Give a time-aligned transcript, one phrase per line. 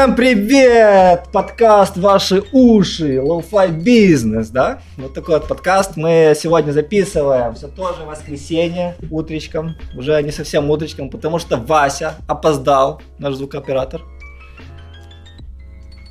[0.00, 1.24] Всем привет!
[1.30, 4.80] Подкаст «Ваши уши», Low-Fi Business, да?
[4.96, 7.54] Вот такой вот подкаст мы сегодня записываем.
[7.54, 9.76] Все тоже воскресенье, утречком.
[9.94, 14.00] Уже не совсем утречком, потому что Вася опоздал, наш звукооператор.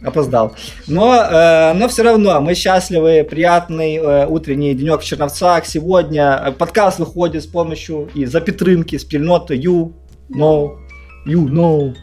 [0.05, 0.53] Опоздал.
[0.85, 5.65] Но, э, но все равно мы счастливы, приятный э, утренний денек в Черновцах.
[5.65, 9.93] Сегодня э, подкаст выходит с помощью и за Петрынки, спільноти You
[10.29, 10.77] Know,
[11.25, 11.95] You Know.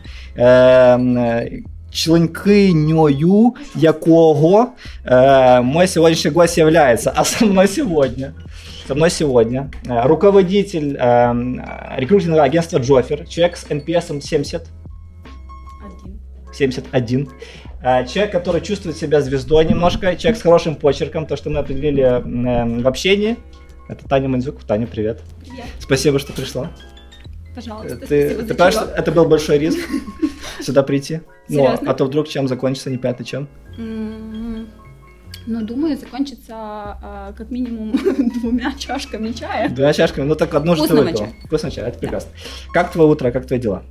[1.96, 4.74] Е, членкинею якого
[5.04, 7.10] э, мой сегодняшний гость является.
[7.10, 8.34] А со мной сегодня,
[8.86, 11.34] со мной сегодня э, руководитель э,
[11.96, 14.62] рекрутингового агентства Джофер, человек с NPS 70.
[16.54, 17.28] 71.
[17.82, 22.02] Э, человек, который чувствует себя звездой немножко, человек с хорошим почерком, то, что мы определили
[22.02, 23.36] э, в общении.
[23.88, 24.64] Это Таня Мандзюк.
[24.64, 25.22] Таня, привет.
[25.40, 25.64] Привет.
[25.78, 26.70] Спасибо, что пришла.
[27.56, 29.78] Пожалуйста, ты, ты понимаешь, что это был большой риск
[30.60, 31.22] сюда прийти?
[31.48, 33.48] Ну, а то вдруг чем закончится, непонятно чем.
[35.48, 37.92] Ну, думаю, закончится а, как минимум
[38.40, 39.70] двумя чашками чая.
[39.70, 41.26] Двумя чашками, ну так одно что ты Вкусного выпила.
[41.28, 41.34] чая.
[41.44, 42.30] Вкусный чай, это прекрасно.
[42.72, 43.84] Как твое утро, как твои дела?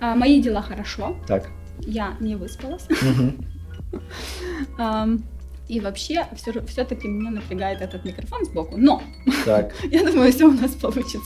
[0.00, 1.16] А, мои дела хорошо.
[1.28, 1.48] Так.
[1.80, 2.86] Я не выспалась.
[5.70, 8.76] И вообще, все, все-таки меня напрягает этот микрофон сбоку.
[8.76, 9.00] Но
[9.44, 9.72] Так.
[9.90, 11.20] я думаю, все у нас получится.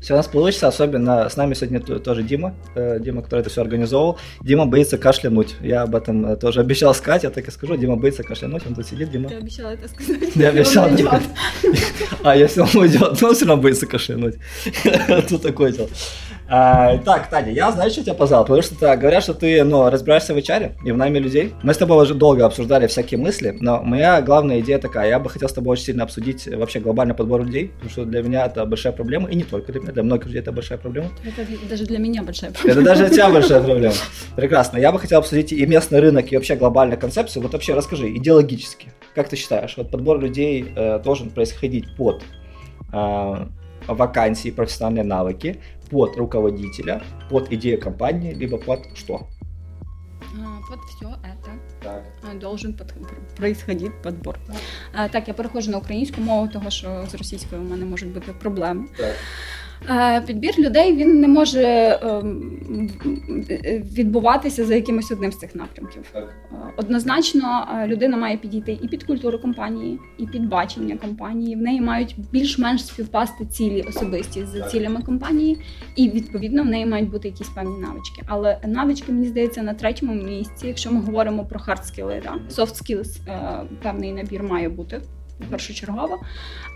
[0.00, 3.62] Все у нас получится, особенно с нами сегодня тоже Дима, э, Дима, который это все
[3.62, 4.16] организовал.
[4.42, 5.56] Дима боится кашлянуть.
[5.60, 7.76] Я об этом э, тоже обещал сказать, я так и скажу.
[7.76, 9.28] Дима боится кашлянуть, он тут сидит, Дима.
[9.28, 10.36] Ты обещала это сказать.
[10.36, 10.88] Я обещал.
[12.22, 14.36] А, если он уйдет, он все равно боится кашлянуть.
[15.28, 15.88] Тут такое дело.
[16.52, 19.88] А, Так, Таня, я знаю, что тебя позвал, потому что ты- говорят, что ты ну,
[19.88, 21.54] разбираешься в HR и в найме людей.
[21.62, 25.30] Мы с тобой уже долго обсуждали всякие мысли, но моя главная идея такая, я бы
[25.30, 28.66] хотел с тобой очень сильно обсудить вообще глобальный подбор людей, потому что для меня это
[28.66, 31.08] большая проблема, и не только для меня, для многих людей это большая проблема.
[31.24, 32.72] Это даже для меня большая проблема.
[32.72, 33.94] Это даже для тебя большая проблема.
[34.34, 34.78] Прекрасно.
[34.78, 37.44] Я бы хотел обсудить и местный рынок, и вообще глобальную концепцию.
[37.44, 42.22] Вот вообще расскажи, идеологически, как ты считаешь, вот подбор людей э, должен происходить под
[42.92, 43.34] э,
[43.89, 45.59] вакансии, профессиональные навыки,
[45.91, 49.27] под руководителя, под идею компании, либо под что?
[50.21, 51.49] А, Вот все это
[51.83, 52.03] Так.
[52.23, 52.93] а, должен под-
[53.35, 54.37] происходить подбор.
[54.93, 58.31] А, Так, я переходжу на українську мову, тому що з російською у мене можуть бути
[58.33, 58.85] проблеми.
[58.97, 59.15] Так.
[59.88, 61.62] Е, Підбір людей він не може
[62.02, 62.60] ем,
[63.96, 66.02] відбуватися за якимось одним з цих напрямків.
[66.14, 66.26] Е,
[66.76, 71.56] Однозначно, е, людина має підійти і під культуру компанії, і під бачення компанії.
[71.56, 75.58] В неї мають більш-менш співпасти цілі особисті з цілями компанії,
[75.96, 78.22] і відповідно в неї мають бути якісь певні навички.
[78.26, 82.62] Але навички, мені здається, на третьому місці, якщо ми говоримо про hard skills, да?
[82.62, 85.00] soft skills, е, певний набір має бути.
[85.50, 86.18] Першочергово.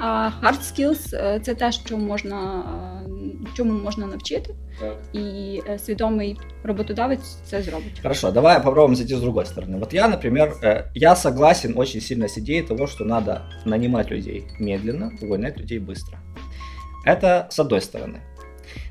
[0.01, 2.65] А hard skills це те, що можна,
[3.55, 4.55] чому можна навчити,
[5.15, 8.01] е, свідомий роботодавець це зробить.
[8.03, 9.79] Хорошо, давай попробуем зайти с другой стороны.
[9.79, 10.53] Вот я, например,
[10.95, 16.19] я согласен очень сильно с идеей того, что надо нанимать людей медленно, увольнять людей быстро.
[17.07, 18.21] Это с одной стороны.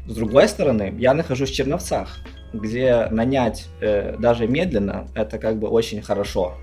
[0.07, 2.19] С другой стороны, я нахожусь в Черновцах,
[2.53, 6.57] где нанять э, даже медленно, это как бы очень хорошо.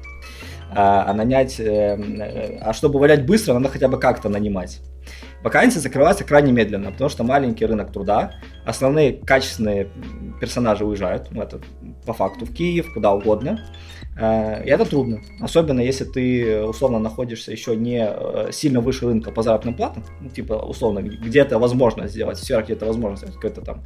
[0.73, 4.81] А, а нанять, э, э, а чтобы увольнять быстро, надо хотя бы как-то нанимать.
[5.43, 9.89] Вакансии закрываются крайне медленно, потому что маленький рынок труда, основные качественные
[10.41, 11.61] персонажи уезжают, ну, это
[12.07, 13.59] по факту в Киев, куда угодно.
[14.17, 18.09] Э, И это трудно, особенно если ты условно находишься еще не
[18.53, 22.87] сильно выше рынка по заработным платам, ну, типа условно где-то возможно сделать, в сферах где-то
[22.87, 23.83] возможно сделать какой-то там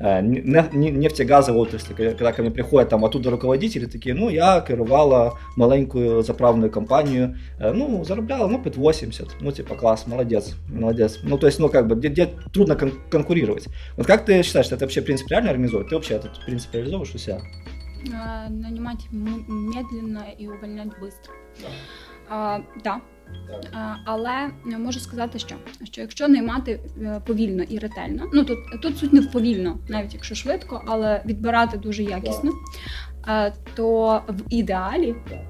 [0.00, 6.70] нефтегазовой отрасли, когда ко мне приходят там оттуда руководители такие, ну я керувала маленькую заправную
[6.70, 11.20] компанию, э, ну заробляла, ну під 80, ну типа класс, молодец, молодец.
[11.22, 13.68] Ну то есть, ну как бы, где, где трудно кон- конкурировать.
[13.96, 15.88] Вот как ты считаешь, что это вообще принцип реально организовывать?
[15.88, 17.40] Ты вообще этот принцип реализовываешь у себя?
[18.06, 21.32] Э, Нанимать медленно і увольнять швидко.
[22.28, 23.00] А, да.
[23.62, 23.96] Так.
[24.04, 29.12] але можу сказати, що, що якщо наймати е, повільно і ретельно, ну тут, тут суть
[29.12, 32.52] не в повільно, навіть якщо швидко, але відбирати дуже якісно,
[33.24, 33.54] так.
[33.74, 35.46] то в ідеалі е,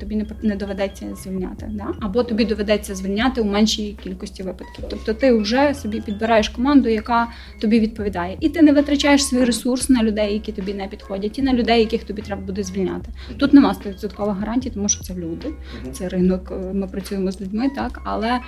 [0.00, 1.86] тобі не, не доведеться звільняти, да?
[2.00, 4.84] або тобі доведеться звільняти у меншій кількості випадків.
[4.90, 7.28] Тобто ти вже собі підбираєш команду, яка
[7.60, 11.42] тобі відповідає, і ти не витрачаєш свій ресурс на людей, які тобі не підходять, і
[11.42, 13.10] на людей, яких тобі треба буде звільняти.
[13.38, 15.54] Тут нема 100% гарантій, тому що це люди
[15.92, 18.40] це ринок, е, ми працюємо з людьми, так але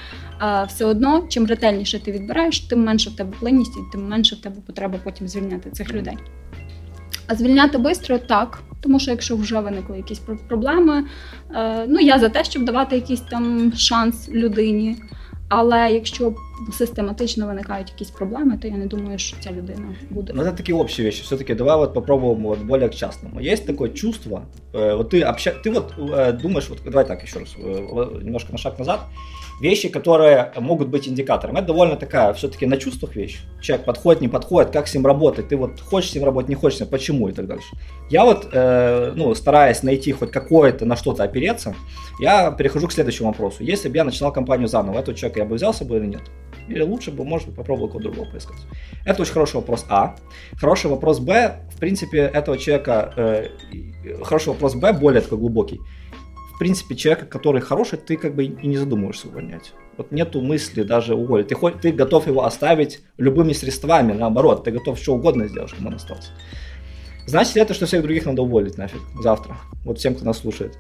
[0.43, 4.37] е, все одно, чим ретельніше ти відбираєш, тим менше в тебе плинність і тим менше
[4.37, 6.17] в тебе потреба потім звільняти цих людей.
[7.29, 11.05] А звільняти швидко так, тому що якщо вже виникли якісь проблеми,
[11.55, 14.97] е, ну я за те, щоб давати якийсь там шанс людині.
[15.49, 16.35] Але якщо
[16.73, 20.33] систематично виникають якісь проблеми, то я не думаю, що ця людина буде.
[20.37, 21.23] Ну, это такие общие вещи.
[21.23, 23.41] Все-таки давай вот попробуем вот более к частному.
[23.41, 25.55] Есть такое чувство, э, вот ты обща...
[25.65, 29.01] ты вот э, думаешь, вот давай так еще раз, немножко на шаг назад,
[29.61, 31.57] вещи, которые могут быть индикатором.
[31.57, 33.39] Это довольно такая все-таки на чувствах вещь.
[33.61, 36.55] Человек подходит, не подходит, как с ним работать, ты вот хочешь с ним работать, не
[36.55, 37.69] хочешь, почему и так дальше.
[38.11, 41.75] Я вот, э, ну, стараясь найти хоть какое-то на что-то опереться,
[42.21, 43.65] я перехожу к следующему вопросу.
[43.65, 46.23] Если бы я начинал компанию заново, этого человека я бы взял с собой или нет?
[46.83, 48.59] Лучше бы, может быть, попробовал кого другого поискать?
[49.05, 50.17] Это очень хороший вопрос А.
[50.57, 51.61] Хороший вопрос Б.
[51.75, 53.13] В принципе, этого человека...
[53.17, 53.49] Э,
[54.25, 55.81] хороший вопрос Б, более такой глубокий.
[56.55, 59.73] В принципе, человека, который хороший, ты как бы и не задумываешься увольнять.
[59.97, 61.49] Вот нету мысли даже уволить.
[61.49, 64.65] Ты, хоть, ты готов его оставить любыми средствами, наоборот.
[64.65, 66.31] Ты готов что угодно сделать, чтобы он остался.
[67.27, 69.57] Значит ли это, что всех других надо уволить нафиг завтра?
[69.85, 70.79] Вот всем, кто нас слушает.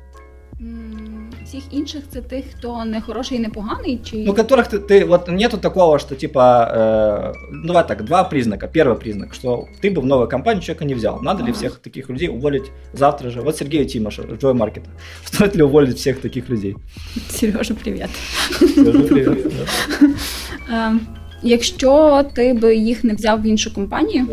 [1.47, 5.05] Всіх інших це тих, хто не хороший і не поганий, чи ну которых ты, ты
[5.05, 8.67] вот нету такого, что типа э, ну давай так два признака.
[8.67, 11.21] Первый признак, что ты бы в новую компанию человека не взял.
[11.21, 13.41] Надо ли всех таких людей уволить завтра же?
[13.41, 14.89] Вот Сергея Тимоша, Джой Маркета.
[15.25, 16.75] Стоит ли уволить всех таких людей?
[17.29, 18.09] Сережа, привіт.
[18.75, 19.53] Сережа, привіт.
[21.43, 24.27] Якщо ти би їх не взяв в іншу компанію.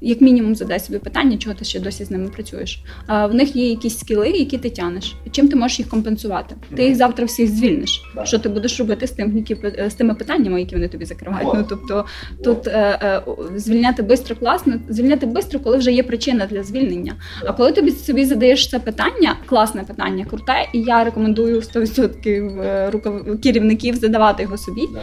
[0.00, 2.82] як мінімум задай собі питання, чого ти ще досі з ними працюєш.
[3.08, 5.16] В них є якісь скіли, які ти тянеш.
[5.30, 6.54] Чим ти можеш їх компенсувати?
[6.76, 8.02] Ти їх завтра всіх звільниш.
[8.14, 8.24] Да.
[8.24, 9.56] Що ти будеш робити з тим, які
[9.88, 11.48] з тими питаннями, які вони тобі закривають?
[11.48, 11.54] О.
[11.54, 12.04] Ну тобто
[12.44, 13.22] тут е, е,
[13.56, 17.14] звільняти швидко класно, звільняти швидко, коли вже є причина для звільнення.
[17.46, 23.38] А коли тобі собі задаєш це питання, класне питання, круте, і я рекомендую 100% е,
[23.42, 24.82] керівників задавати його собі.
[24.94, 25.00] Да.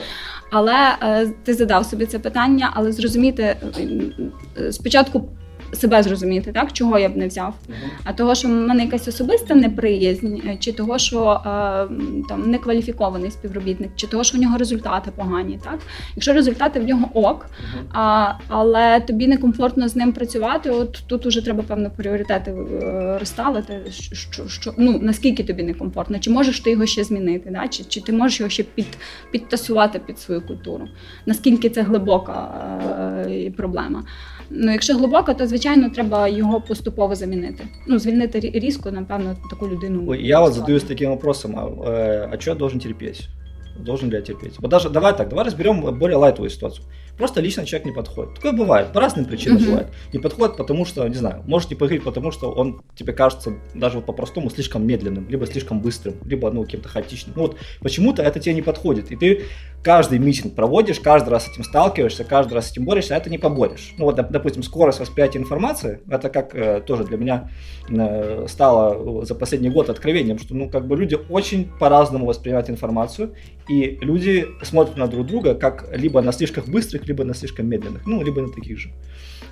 [0.52, 3.56] Але е, ти задав собі це питання, але зрозуміти
[4.72, 5.30] спочатку
[5.74, 7.54] себе зрозуміти, так чого я б не взяв,
[8.04, 11.50] а того, що в мене якась особиста неприязнь, е, чи того, що е,
[12.30, 15.60] там некваліфікований співробітник, чи того, що в нього результати погані.
[15.64, 15.80] Так,
[16.16, 17.46] якщо результати в нього ок,
[17.94, 23.82] а, але тобі некомфортно з ним працювати, от тут уже треба певно пріоритети е, розставити.
[24.12, 27.68] Що, що ну наскільки тобі некомфортно, чи можеш ти його ще змінити, да?
[27.68, 28.98] чи чи ти можеш його ще під,
[29.32, 30.88] підтасувати під свою культуру?
[31.26, 32.54] Наскільки це глибока
[33.28, 34.04] е, проблема?
[34.54, 37.64] Ну, якщо глибоко, то звичайно треба його поступово замінити.
[37.88, 40.04] Ну, звільнити різко, напевно, таку людину.
[40.08, 43.28] Ой, я от задаюсь таким вопросом: а, э, а что я должен терпеть?
[43.80, 44.60] Должен ли я терпеть?
[44.60, 46.86] Вот даже давай так, давай разберем более лайтовую ситуацию.
[47.22, 48.34] Просто лично человек не подходит.
[48.34, 49.66] Такое бывает, по разным причинам uh-huh.
[49.66, 49.88] бывает.
[50.12, 53.98] Не подходит, потому что, не знаю, может не поговорить, потому что он тебе кажется даже
[53.98, 57.36] вот по-простому слишком медленным, либо слишком быстрым, либо ну каким-то хаотичным.
[57.36, 59.44] Ну вот почему-то это тебе не подходит, и ты
[59.84, 63.30] каждый митинг проводишь, каждый раз с этим сталкиваешься, каждый раз с этим борешься, а это
[63.30, 63.94] не поборешь.
[64.00, 67.52] Ну вот, допустим, скорость восприятия информации, это как э, тоже для меня
[67.88, 73.36] э, стало за последний год откровением, что ну как бы люди очень по-разному воспринимают информацию,
[73.70, 78.07] и люди смотрят на друг друга как либо на слишком быстрых, либо на слишком медленных,
[78.07, 78.91] ну либо на таких же.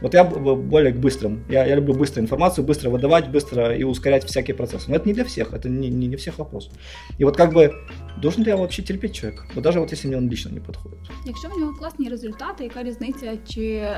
[0.01, 1.45] Вот я более к быстрым.
[1.49, 4.91] Я, я люблю быструю информацию, быстро выдавать, быстро и ускорять всякие процессы.
[4.91, 6.71] Но это не для всех, это не, не, не всех вопрос.
[7.19, 7.73] И вот как бы
[8.21, 9.45] должен ли я вообще терпеть человека?
[9.55, 10.99] Вот даже вот если мне он лично не підходить.
[11.27, 13.89] Якщо в нього класні результати, яка різниця, чи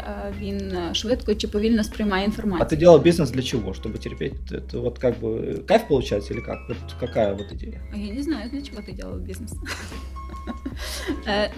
[0.41, 2.63] він швидко чи повільно сприймає інформацію?
[2.63, 3.75] А ти делал бізнес для чого?
[3.75, 4.35] Щоб терпеть?
[4.51, 6.59] Это вот как бы кайф получается или как?
[6.69, 7.81] Вот какая вот идея?
[7.95, 9.53] А я не знаю, для чого ти делал бізнес.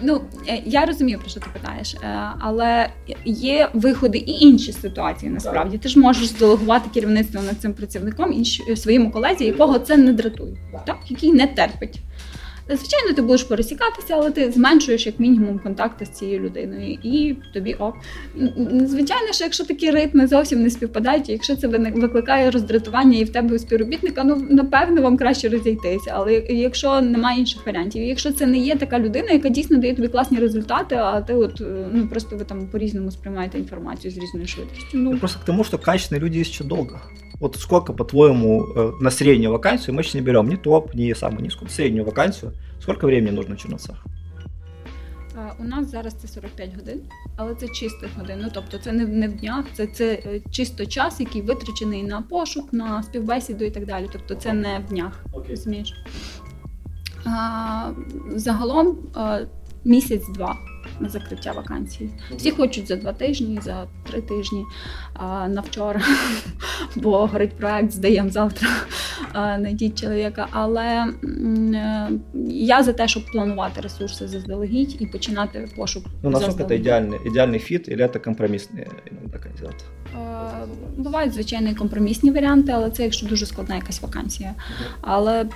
[0.02, 0.20] Ну,
[0.64, 1.96] я розумію, про що ти питаєш,
[2.38, 2.88] але
[3.24, 5.32] є виходи і інші ситуації.
[5.32, 10.12] Насправді ти ж можеш делегувати керівництво над цим працівником іншому своєму колезі, якого це не
[10.12, 12.00] дратує, так який не терпить.
[12.68, 17.74] Звичайно, ти будеш пересікатися, але ти зменшуєш як мінімум контакти з цією людиною, і тобі
[17.74, 17.94] ок.
[18.84, 23.56] Звичайно, що якщо такі ритми зовсім не співпадають, якщо це викликає роздратування і в тебе
[23.56, 26.12] у співробітника, ну напевно вам краще розійтися.
[26.14, 30.08] Але якщо немає інших варіантів, якщо це не є така людина, яка дійсно дає тобі
[30.08, 34.46] класні результати, а ти от ну просто ви там по різному сприймаєте інформацію з різною
[34.46, 34.98] швидкістю.
[34.98, 37.00] Ну просто к тому, що качественні люди є ще довго.
[37.40, 41.42] Вот сколько, по-твоему, э, на среднюю вакансию, мы сейчас не берем ни топ, ни самую
[41.42, 44.04] низкую, среднюю вакансию, сколько времени нужно в Черносах?
[45.58, 47.00] У нас зараз це 45 годин,
[47.36, 48.38] але це чистих годин.
[48.42, 52.02] Ну тобто це не в не в днях, це це е, чисто час, який витрачений
[52.02, 54.08] на пошук, на співбесіду і так далі.
[54.12, 55.24] Тобто це не в днях.
[55.48, 55.94] розумієш.
[57.24, 57.90] А,
[58.36, 58.98] Загалом
[59.84, 60.56] місяць-два
[61.00, 62.10] на закриття вакансії.
[62.36, 64.64] Всі хочуть за два тижні, за три тижні
[65.14, 66.00] а, на вчора,
[66.96, 68.68] бо горить проект, здаємо завтра.
[69.34, 70.48] Найдіть чоловіка.
[70.50, 72.10] Але е,
[72.48, 76.04] я за те, щоб планувати ресурси заздалегідь і починати пошук.
[76.22, 79.84] Ну, наскільки це ідеальний ідеальний фіт, і це компромісний іноді кандидат?
[80.96, 84.54] Бувають звичайно компромісні варіанти, але це якщо дуже складна якась вакансія.
[85.00, 85.46] Але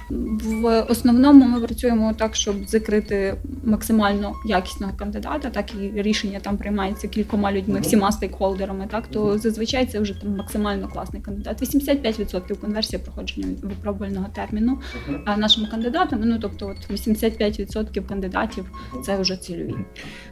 [0.42, 7.08] в основному ми працюємо так, щоб закрити максимально якісного кандидата, так і рішення там приймається
[7.08, 8.86] кількома людьми, всіма стейкхолдерами.
[8.90, 11.62] Так то зазвичай це вже там максимально класний кандидат.
[11.62, 14.78] 85% конверсія проходження випробувального терміну
[15.24, 16.26] а нашими кандидатами.
[16.26, 18.70] Ну тобто, от 85% кандидатів
[19.04, 19.74] це вже цільові.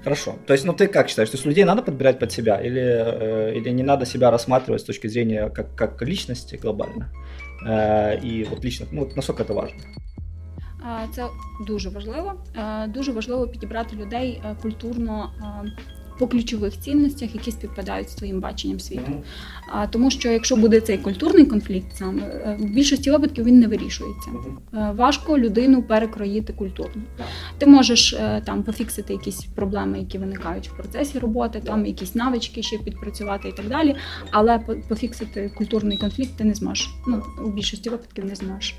[0.05, 0.35] Хорошо.
[0.45, 3.85] Тобто, ну ти як вважаєш, тобто людей треба підбирати під себе, или, э, или не
[3.85, 7.07] треба себе рассматривать з точки зрения как, как личности глобально?
[8.23, 9.79] І от лично, ну, насколько це важно?
[11.15, 11.27] Це
[11.67, 12.33] дуже важливо.
[12.89, 15.31] Дуже важливо підібрати людей е, культурно
[16.19, 19.13] по ключових цінностях, які співпадають з твоїм баченням світу.
[19.73, 23.67] А тому, що якщо буде цей культурний конфлікт, саме е, в більшості випадків він не
[23.67, 24.31] вирішується.
[24.75, 27.03] Е, важко людину перекроїти культурно.
[27.59, 32.63] Ти можеш е, там пофіксити якісь проблеми, які виникають в процесі роботи, там якісь навички
[32.63, 33.95] ще підпрацювати і так далі.
[34.31, 34.59] Але
[34.89, 36.91] пофіксити культурний конфлікт ти не зможеш.
[37.07, 38.75] Ну у більшості випадків не зможеш.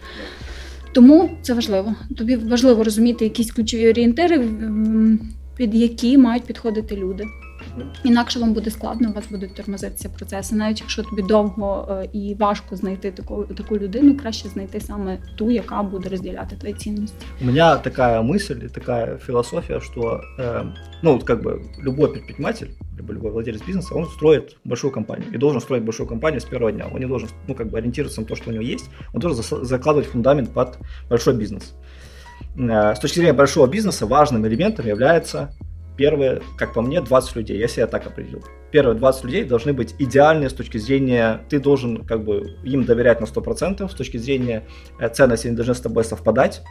[0.92, 1.96] Тому це важливо.
[2.18, 4.48] Тобі важливо розуміти якісь ключові орієнтири
[5.57, 7.25] під які мають підходити люди.
[8.05, 10.55] Інакше вам буде складно, у вас будуть тормозитися процеси.
[10.55, 15.51] Навіть якщо тобі довго е, і важко знайти таку таку людину, краще знайти саме ту,
[15.51, 17.27] яка буде розділяти твої цінності.
[17.43, 20.73] У мене така мисль, така філософія, що э,
[21.03, 22.67] ну вот как бы любой предприниматель,
[22.99, 26.73] либо любой владелец бизнеса, он строит большую компанию и должен строить большую компанию с первого
[26.73, 26.87] дня.
[26.95, 29.65] Он не должен, ну как бы ориентироваться на то, что у него есть, он должен
[29.65, 31.75] закладывать фундамент под большой бизнес.
[32.58, 35.54] Э, с точки зрения большого бизнеса важным элементом является
[35.96, 37.58] первые, как по мне, 20 людей.
[37.58, 38.44] Я себя так определил.
[38.72, 43.20] Первые 20 людей должны быть идеальные с точки зрения, ты должен как бы им доверять
[43.20, 44.64] на 100%, с точки зрения
[45.00, 46.62] э, ценности они должны с тобой совпадать.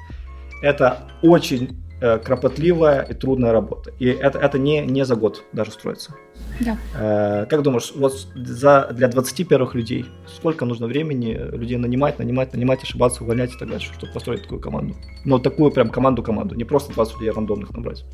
[0.63, 3.93] Это очень э, кропотливая и трудная работа.
[3.99, 6.15] И это, это не, не за год даже строится.
[6.61, 6.79] Да.
[6.95, 12.53] Э, как думаешь, вот за, для 20 первых людей сколько нужно времени людей нанимать, нанимать,
[12.53, 14.97] нанимать, ошибаться, увольнять и так дальше, чтобы построить такую команду?
[15.25, 18.05] Ну, такую прям команду-команду, не просто 20 людей рандомных набрать.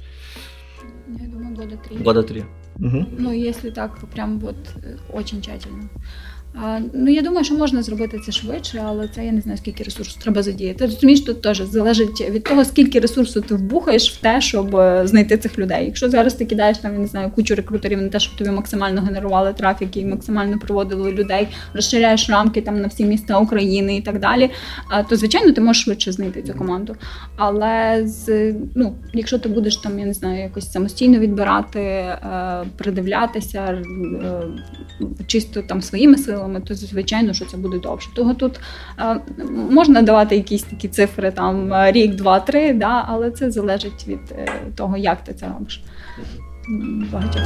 [1.09, 1.99] Я думаю, года три.
[1.99, 2.45] Года три.
[2.77, 3.07] Угу.
[3.19, 5.89] Ну, если так, прям вот э, очень тщательно.
[6.93, 10.21] Ну, я думаю, що можна зробити це швидше, але це я не знаю, скільки ресурсу
[10.23, 10.85] треба задіяти.
[10.85, 15.39] Розумієш, тут теж залежить від того, скільки ресурсу ти вбухаєш в те, щоб е, знайти
[15.39, 15.87] цих людей.
[15.87, 19.03] Якщо зараз ти кидаєш там, я не знаю, кучу рекрутерів на те, щоб тобі максимально
[19.03, 24.21] генерували трафік і максимально проводили людей, розширяєш рамки там на всі міста України і так
[24.21, 24.51] далі,
[25.09, 26.97] то звичайно ти можеш швидше знайти цю команду.
[27.37, 33.61] Але з ну, якщо ти будеш там, я не знаю, якось самостійно відбирати, е, придивлятися
[33.61, 33.83] е,
[35.27, 38.09] чисто там своїми силами силами, то звичайно, що це буде довше.
[38.15, 38.61] Того тут
[38.99, 39.21] е,
[39.71, 44.49] можна давати якісь такі цифри, там рік, два, три, да, але це залежить від е,
[44.77, 45.83] того, як ти це робиш.
[47.13, 47.43] Багатьох.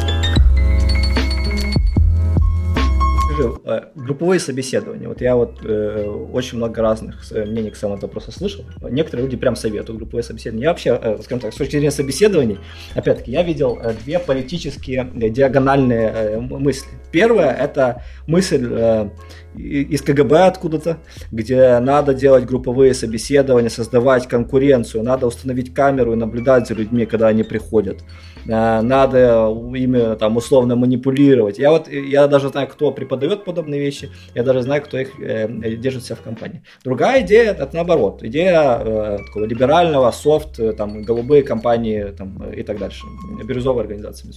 [3.37, 5.09] Скажи, э, групповые собеседования.
[5.09, 8.65] Вот я вот э, очень много разных мнений к самому вопросу слышал.
[8.83, 10.65] Некоторые люди прям советуют групповые собеседования.
[10.65, 12.59] Я вообще, э, скажем так, с точки зрения собеседований,
[12.95, 16.89] опять-таки, я видел э, две политические э, диагональные э, мысли.
[17.13, 19.11] Первое– это мысль э,
[19.57, 20.99] из КГБ откуда-то,
[21.33, 27.29] где надо делать групповые собеседования, создавать конкуренцию, надо установить камеру и наблюдать за людьми, когда
[27.29, 28.05] они приходят.
[28.47, 31.59] Э, надо ими там условно манипулировать.
[31.59, 35.49] Я вот я даже знаю, кто преподает подобные вещи, я даже знаю, кто их э,
[35.77, 36.63] держит себя в компании.
[36.85, 42.63] Другая идея это наоборот, идея э, такого либерального софт, э, там голубые компании там, и
[42.63, 43.05] так дальше,
[43.45, 44.35] бирюзовые организации.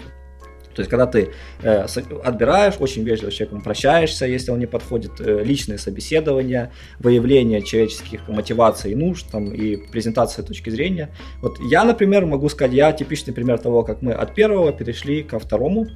[0.79, 1.87] То есть, когда ты э,
[2.23, 8.29] отбираешь, очень вежливо с человеком прощаешься, если он не подходит, э, личные собеседования, выявление человеческих
[8.29, 11.09] мотиваций и нужд там, и презентация точки зрения.
[11.41, 15.37] Вот я, например, могу сказать, я типичный пример того, как мы от первого перешли ко
[15.37, 15.87] второму,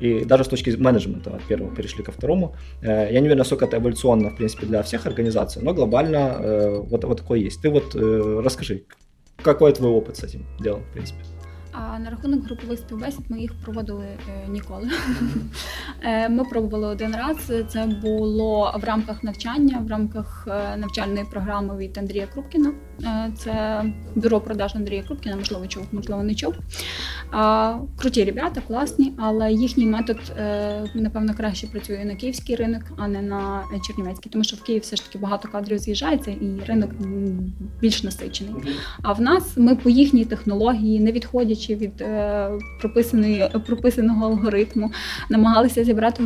[0.00, 2.56] и даже с точки менеджмента от первого перешли ко второму.
[2.82, 6.78] Э, я не уверен, насколько это эволюционно, в принципе, для всех организаций, но глобально э,
[6.90, 7.62] вот, вот такое есть.
[7.62, 8.82] Ты вот э, расскажи,
[9.42, 11.20] какой твой опыт с этим делом, в принципе?
[11.78, 14.90] А на рахунок групових співбесід ми їх проводили е, ніколи.
[16.02, 17.52] Е, ми пробували один раз.
[17.68, 22.72] Це було в рамках навчання, в рамках е, навчальної програми від Андрія Крупкіна.
[23.36, 23.84] Це
[24.14, 26.54] бюро продаж Андрія Крупкіна, можливо, чув, можливо, не чув.
[27.96, 30.18] Круті ребята, класні, але їхній метод,
[30.94, 34.96] напевно, краще працює на київський ринок, а не на Чернівецький, тому що в Київ все
[34.96, 36.90] ж таки багато кадрів з'їжджається і ринок
[37.80, 38.54] більш насичений.
[39.02, 42.50] А в нас ми по їхній технології, не відходячи від е,
[43.66, 44.92] прописаного алгоритму,
[45.30, 46.22] намагалися зібрати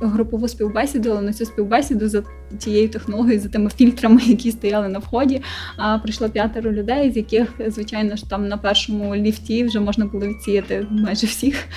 [0.00, 2.22] групову співбесіду, але на цю співбесіду за
[2.58, 5.42] тією технологією, за тими фільтрами, які стояли на вході.
[6.10, 10.86] Прийшло п'ятеро людей, з яких, звичайно ж, там на першому ліфті вже можна було відсіяти
[10.90, 11.68] майже всіх.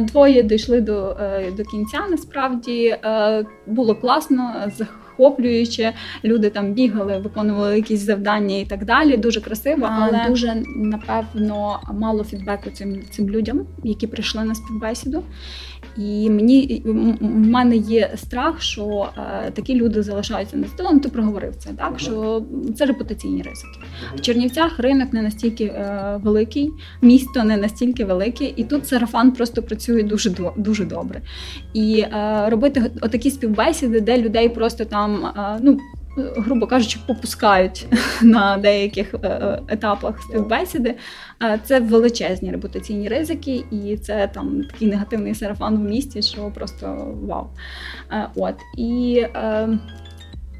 [0.00, 1.98] Двоє дійшли до, е, до кінця.
[2.10, 5.92] Насправді е, було класно захоплююче.
[6.24, 9.16] Люди там бігали, виконували якісь завдання і так далі.
[9.16, 15.22] Дуже красиво, але дуже напевно мало фідбеку цим цим людям, які прийшли на співбесіду.
[15.96, 16.82] І мені
[17.20, 21.00] в мене є страх, що е, такі люди залишаються на столом.
[21.00, 22.42] Ти проговорив це, так що
[22.76, 23.78] це репутаційні ризики.
[24.16, 26.70] В Чернівцях ринок не настільки е, великий,
[27.02, 31.20] місто не настільки велике, і тут сарафан просто працює дуже дуже добре.
[31.74, 35.78] І е, робити отакі співбесіди, де людей просто там е, ну
[36.16, 37.86] грубо кажучи, попускають
[38.22, 40.94] на деяких е, е, етапах співбесіди.
[41.42, 47.14] Е, це величезні репутаційні ризики, і це там такий негативний сарафан в місті, що просто
[47.22, 47.46] вау.
[48.34, 49.26] От і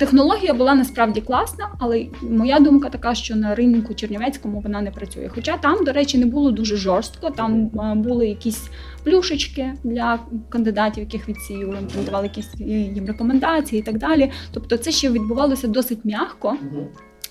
[0.01, 5.31] Технологія була насправді класна, але моя думка така, що на ринку Чернівецькому вона не працює.
[5.35, 7.31] Хоча там, до речі, не було дуже жорстко.
[7.31, 7.71] Там
[8.03, 8.71] були якісь
[9.05, 12.61] плюшечки для кандидатів, яких відсіювали, там давали якісь
[12.95, 14.31] їм рекомендації і так далі.
[14.53, 16.57] Тобто, це ще відбувалося досить м'яко.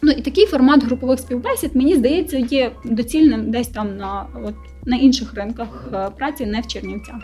[0.01, 4.96] Ну і такий формат групових співбесід, мені здається, є доцільним десь там на от, на
[4.96, 7.22] інших ринках е, праці, не в Чернівцях.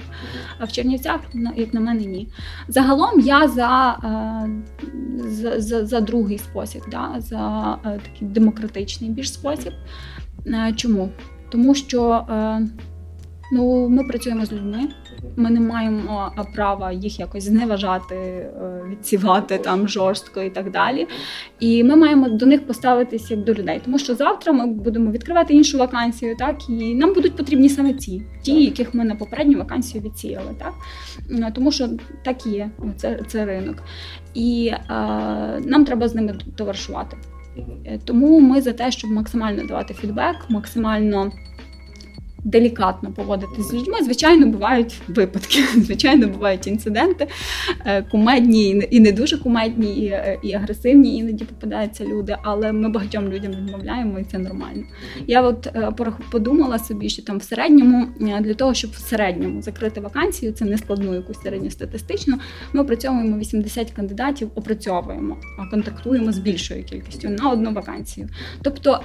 [0.60, 1.20] А в Чернівцях,
[1.56, 2.28] як на мене, ні.
[2.68, 4.50] Загалом я за е,
[5.28, 9.74] за, за, за другий спосіб, да, за е, такий демократичний більш спосіб.
[10.76, 11.10] Чому?
[11.50, 12.26] Тому що
[13.52, 14.80] ну, ми працюємо з людьми.
[15.36, 21.08] Ми не маємо права їх якось зневажати, е, відсівати там жорстко і так далі.
[21.60, 25.54] І ми маємо до них поставитися як до людей, тому що завтра ми будемо відкривати
[25.54, 30.04] іншу вакансію, так і нам будуть потрібні саме ці, ті, яких ми на попередню вакансію
[30.04, 30.74] відсіяли, так
[31.56, 31.90] тому що
[32.24, 32.70] так і є.
[32.96, 33.76] Це це ринок,
[34.34, 34.80] і е,
[35.66, 37.18] нам треба з ними товаришувати.
[37.86, 41.32] Е, тому ми за те, щоб максимально давати фідбек, максимально
[42.46, 43.98] делікатно поводитися з людьми.
[44.04, 47.28] Звичайно, бувають випадки, звичайно, бувають інциденти,
[47.86, 52.90] е, кумедні і не дуже кумедні, і, е, і агресивні іноді попадаються люди, але ми
[52.90, 54.84] багатьом людям відмовляємо, і це нормально.
[55.28, 55.92] Я от е,
[56.32, 60.78] подумала собі, що там в середньому для того, щоб в середньому закрити вакансію, це не
[60.78, 62.38] складну якусь середньостатистичну,
[62.74, 68.30] ми опрацьовуємо 80 кандидатів, опрацьовуємо, а контактуємо з більшою кількістю на одну вакансію.
[68.62, 69.02] Тобто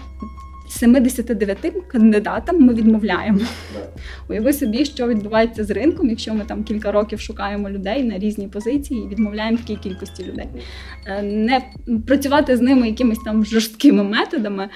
[0.69, 3.39] 79 кандидатам ми відмовляємо.
[4.29, 8.47] Уяви собі, що відбувається з ринком, якщо ми там кілька років шукаємо людей на різні
[8.47, 10.47] позиції і відмовляємо такій кількості людей.
[11.05, 11.62] Е, не
[12.08, 14.69] працювати з ними якимись там жорсткими методами.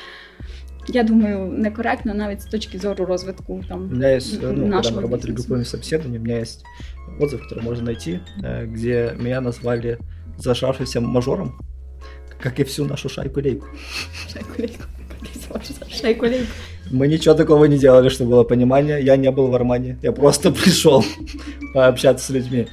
[0.87, 3.83] Я думаю, некорректно навіть з точки зору розвитку там.
[3.83, 6.63] У меня есть, ну, когда мы работали групповыми собеседованиями, у меня есть
[7.19, 9.97] отзыв, который можно найти, э, где меня назвали
[10.37, 11.59] зажавшимся мажором,
[12.43, 13.67] как и всю нашу шайку-лейку.
[14.33, 14.83] Шайку-лейку.
[15.50, 16.44] 我就是摔过那个。
[16.90, 19.02] Мы ничего такого не делали, чтобы было понимание.
[19.02, 19.96] Я не был в Армании.
[20.02, 21.04] Я просто пришел
[21.72, 22.66] пообщаться с людьми.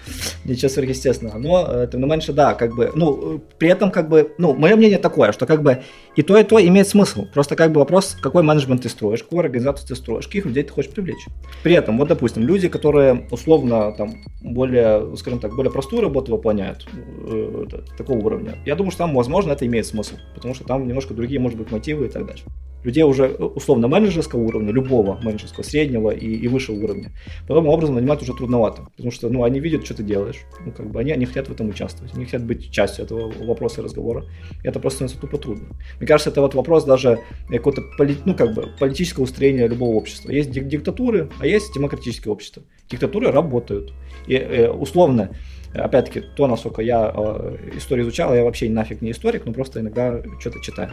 [0.45, 1.38] Ничего сверхъестественного.
[1.38, 4.76] Но, э, тем не меньше, да, как бы, ну, при этом, как бы, ну, мое
[4.76, 5.84] мнение такое, что, как бы,
[6.15, 7.26] и то, и то имеет смысл.
[7.34, 10.71] Просто, как бы, вопрос, какой менеджмент ты строишь, какую организацию ты строишь, каких людей ты
[10.71, 11.26] хочешь привлечь.
[11.63, 16.88] При этом, вот, допустим, люди, которые, условно, там, более, скажем так, более простую работу выполняют,
[17.26, 17.65] э,
[17.97, 21.39] такого уровня, я думаю, что там, возможно, это имеет смысл, потому что там немножко другие,
[21.39, 22.43] может быть, мотивы и так далее
[22.83, 27.11] людей уже э, условно менеджерского уровня, любого менеджерского, среднего и, и выше уровня.
[27.47, 30.89] Подобным образом нанимать уже трудновато, потому что ну, они видят, что ты делаешь, ну, как
[30.91, 34.25] бы они, они хотят в этом участвовать, они хотят быть частью этого вопроса и разговора.
[34.63, 35.75] И это просто становится тупо трудно.
[35.99, 40.31] Мне кажется, это вот вопрос даже какого-то поли, ну, как бы, политического устроения любого общества.
[40.31, 42.63] Есть диктатуры, а есть демократическое общество.
[42.89, 43.93] Диктатуры работают.
[44.27, 45.31] И э, условно,
[45.73, 50.21] опять-таки, то, насколько я э, историю изучал, я вообще нафиг не историк, но просто иногда
[50.39, 50.91] что-то читаю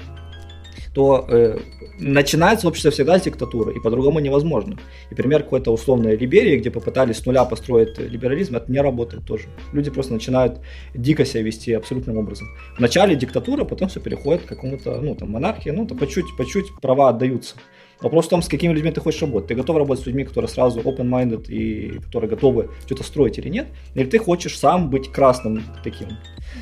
[0.95, 1.59] то э,
[1.99, 4.79] начинается общество всегда с диктатуры, и по-другому невозможно.
[5.11, 9.49] И пример какой-то условной Либерии, где попытались с нуля построить либерализм, это не работает тоже.
[9.73, 10.61] Люди просто начинают
[10.95, 12.49] дико себя вести абсолютным образом.
[12.79, 16.45] Вначале диктатура, потом все переходит к какому-то, ну, там, монархии, ну, то по чуть, по
[16.45, 17.57] чуть права отдаются.
[18.01, 19.49] Вопрос в том, с какими людьми ты хочешь работать.
[19.49, 23.67] Ты готов работать с людьми, которые сразу open-minded и которые готовы что-то строить или нет?
[23.95, 26.09] Или ты хочешь сам быть красным таким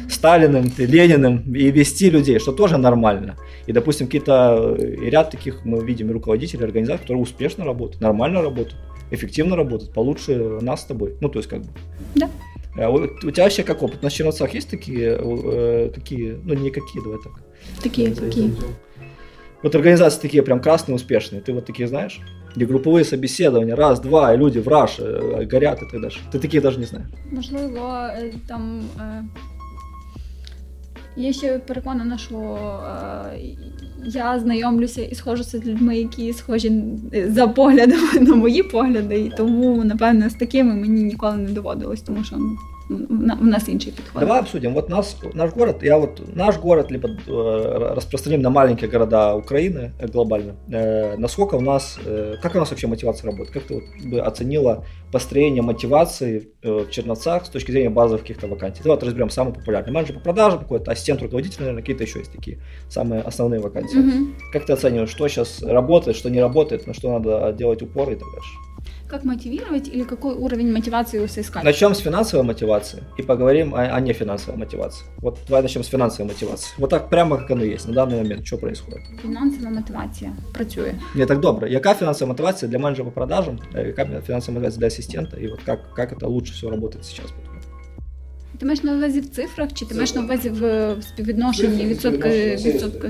[0.09, 3.37] Сталиным, Лениным и вести людей, что тоже нормально.
[3.67, 8.77] И, допустим, какие-то э, ряд таких мы видим руководителей организаций, которые успешно работают, нормально работают,
[9.11, 11.17] эффективно работают, получше нас с тобой.
[11.21, 11.69] Ну, то есть как бы.
[12.15, 12.31] Да.
[12.79, 14.03] А у, у тебя вообще как опыт?
[14.03, 17.33] На Черновцах есть такие, э, какие, ну не какие, давай так.
[17.83, 18.53] Такие, какие?
[19.66, 21.42] Вот организации такие прям красные, успешные.
[21.42, 22.20] Ты вот такие знаешь?
[22.56, 26.20] Где групповые собеседования, раз, два, и люди в раш э, горят и так дальше.
[26.32, 27.08] Ты такие даже не знаешь.
[27.32, 28.10] Можливо,
[28.48, 28.84] там
[31.16, 32.36] Я ще переконана, що
[33.36, 33.40] е,
[34.06, 36.84] я знайомлюся і схожуся з людьми, які схожі
[37.28, 42.24] за поглядами на мої погляди, і тому, напевно, з такими мені ніколи не доводилось, тому
[42.24, 42.58] що ну,
[42.89, 44.21] у нас інший подход.
[44.21, 44.75] Давай обсудим.
[44.75, 49.93] Вот нас, наш город, я вот наш город либо э, распространим на маленькие города Украины
[49.99, 50.55] э, глобально.
[50.71, 53.51] Э, насколько у нас, э, как у нас вообще мотивация работает?
[53.51, 58.47] Как ты вот бы оценила построение мотивации э, в Черновцах с точки зрения базовых каких-то
[58.47, 58.83] вакансий?
[58.83, 59.93] Давай вот разберем самый популярный.
[59.93, 63.99] Менеджер по продажам, какой-то ассистент руководителя, наверное, какие-то еще есть такие самые основные вакансии.
[63.99, 64.27] Угу.
[64.53, 68.15] Как ты оцениваешь, что сейчас работает, что не работает, на что надо делать упор и
[68.15, 68.66] так дальше?
[69.08, 71.70] Как мотивировать или какой уровень мотивации у соискателя?
[71.70, 75.06] Начнем с финансовой мотивации и поговорим о, о нефинансовой мотивации.
[75.18, 76.70] Вот давай начнем с финансовой мотивации.
[76.78, 78.46] Вот так прямо как оно есть на данный момент.
[78.46, 79.02] Что происходит?
[79.22, 80.94] Фінансова мотивація працює.
[81.16, 81.70] Не так добре.
[81.70, 85.94] Яка финансовая мотивация для менеджера по продажам, яка финансовая мотивация для ассистента, и вот как,
[85.94, 87.34] как это лучше всего работает сейчас?
[88.58, 93.08] Ти маєш на увазі в цифрах, чи ти маєш на увазі в співвідношенні відсотки відсотки?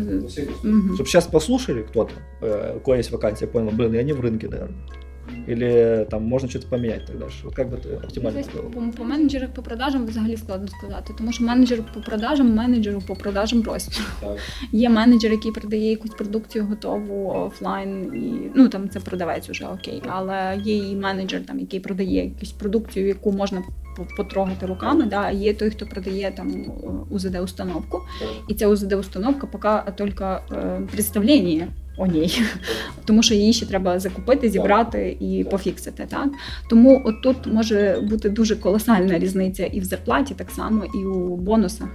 [0.63, 0.95] Угу.
[0.95, 2.13] Чтобы сейчас послушали кто-то,
[2.75, 4.77] у кого есть вакансия, понял, блин, я не в рынке, наверное.
[5.48, 7.30] Или там можна щось поміняти так далі?
[7.44, 8.68] От як би ти оптимально сказала?
[8.68, 13.14] По, по менеджерах по продажам взагалі складно сказати, тому що менеджер по продажам, менеджеру по
[13.14, 14.04] продажам простір.
[14.72, 20.02] Є менеджер, який продає якусь продукцію готову офлайн, і ну там це продавець уже окей.
[20.08, 23.62] Але є і менеджер, там який продає якусь продукцію, яку можна
[24.16, 25.06] потрогати руками.
[25.06, 26.64] Да, Є той, хто продає там
[27.10, 28.02] УЗД установку,
[28.48, 32.42] і ця УЗД установка поки тільки е, представлення о ній,
[33.04, 36.06] тому що її ще треба закупити, зібрати і пофіксити.
[36.08, 36.28] Так
[36.70, 41.36] тому от тут може бути дуже колосальна різниця і в зарплаті, так само, і у
[41.36, 41.88] бонусах.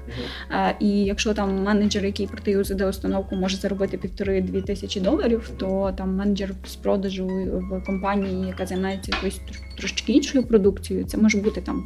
[0.51, 6.15] Е, і якщо там менеджер, який УЗД установку, може заробити півтори-дві тисячі доларів, то там
[6.15, 7.27] менеджер з продажу
[7.71, 9.41] в компанії, яка займається якоюсь
[9.77, 11.83] трошки іншою продукцією, це може бути там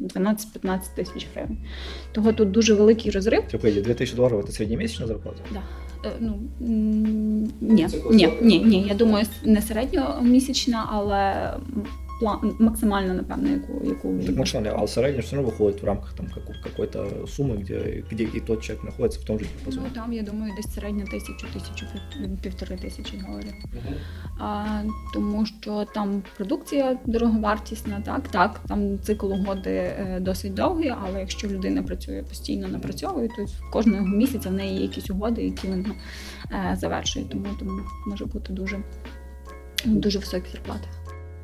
[0.00, 1.58] 12-15 тисяч гривень.
[2.12, 3.42] Того тут дуже великий розрив.
[3.42, 5.42] Типу, 2 тисячі доларів це середньомісячна зарплата?
[5.52, 5.62] Да.
[6.04, 6.38] Е, ну,
[7.60, 8.84] ні, ні, ні, ні.
[8.88, 11.50] Я думаю, не середньомісячна, але
[12.22, 16.26] план максимально, напевно, яку яку так максимально, а середня все одно виходить в рамках там
[16.62, 20.52] какой-то суми, де где і тот человек знаходиться в тому ж Ну там я думаю,
[20.56, 21.86] десь середня тисячу, тисячу
[22.42, 23.54] півтори тисячі доларів.
[23.62, 23.94] Uh-huh.
[24.38, 24.82] А,
[25.14, 31.48] Тому що там продукція дороговартісна, так так, там цикл угоди е, досить довгий, але якщо
[31.48, 35.94] людина працює постійно напрацьовує, то кожного місяця в неї є якісь угоди, які вона
[36.52, 37.26] е, завершує.
[37.26, 38.78] Тому тому може бути дуже,
[39.84, 40.88] дуже високі зарплати.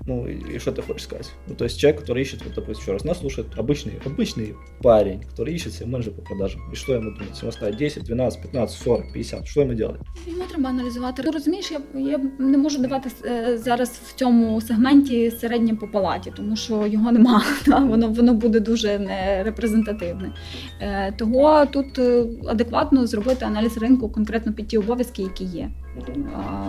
[0.07, 1.31] Ну, и что ты хочешь сказать?
[1.47, 5.21] Ну, то есть человек, который ищет, вот, допустим, еще раз, нас слушает обычный, обычный парень,
[5.21, 6.61] который ищет себе менеджер по продажам.
[6.73, 7.25] І що йому думати?
[7.41, 9.45] Йому ставить 10, 12, 15, 40, 50.
[9.45, 9.99] Що йому робити?
[10.27, 11.23] Йому треба аналізувати.
[11.23, 16.33] Ти розумієш, я, я не можу давати е, зараз в цьому сегменті середнє по палаті,
[16.35, 17.43] тому що його нема.
[17.65, 17.79] Та?
[17.79, 20.33] Воно воно буде дуже нерепрезентативне.
[20.81, 25.69] Е, того тут е, адекватно зробити аналіз ринку конкретно під ті обов'язки, які є.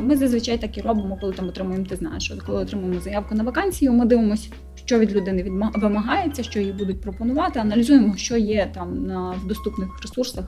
[0.02, 3.94] Ми зазвичай так і робимо, коли там отримуємо, ти знаєш, коли отримуємо заявку на вакансію,
[3.94, 5.44] ми дивимося, що від людини
[5.76, 10.46] вимагається, що їй будуть пропонувати, аналізуємо, що є там на в доступних ресурсах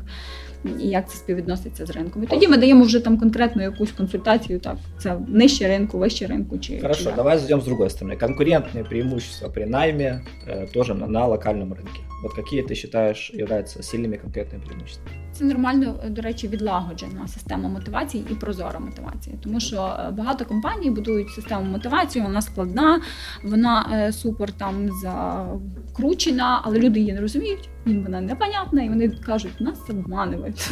[0.79, 2.23] і як це співвідноситься з ринком.
[2.23, 6.57] І тоді ми даємо вже там конкретну якусь консультацію, так це нижче ринку, вище ринку.
[6.59, 8.17] Чи Хорошо, чи давай зайдем з другої сторони.
[8.17, 12.10] Конкурентні преимущества при найме э, тоже на, на локальному ринку.
[12.22, 15.16] Вот какие ты считаешь являются сильными конкретными преимуществами?
[15.32, 19.36] Це нормально, до речі, відлагоджена система мотивації і прозора мотивація.
[19.42, 23.00] Тому що е, багато компаній будують систему мотивації, вона складна,
[23.44, 29.08] вона е, супер там закручена, але люди її не розуміють, їм вона непонятна, і вони
[29.08, 30.70] кажуть, нас обманюють.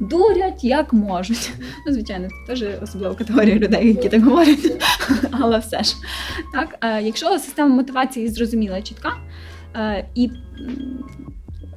[0.00, 1.52] Дурять як можуть.
[1.86, 4.84] Ну, звичайно, це теж особлива категорія людей, які так говорять.
[5.30, 5.94] Але все ж
[6.52, 9.12] так, е, якщо система мотивації зрозуміла чітка
[10.15, 10.31] і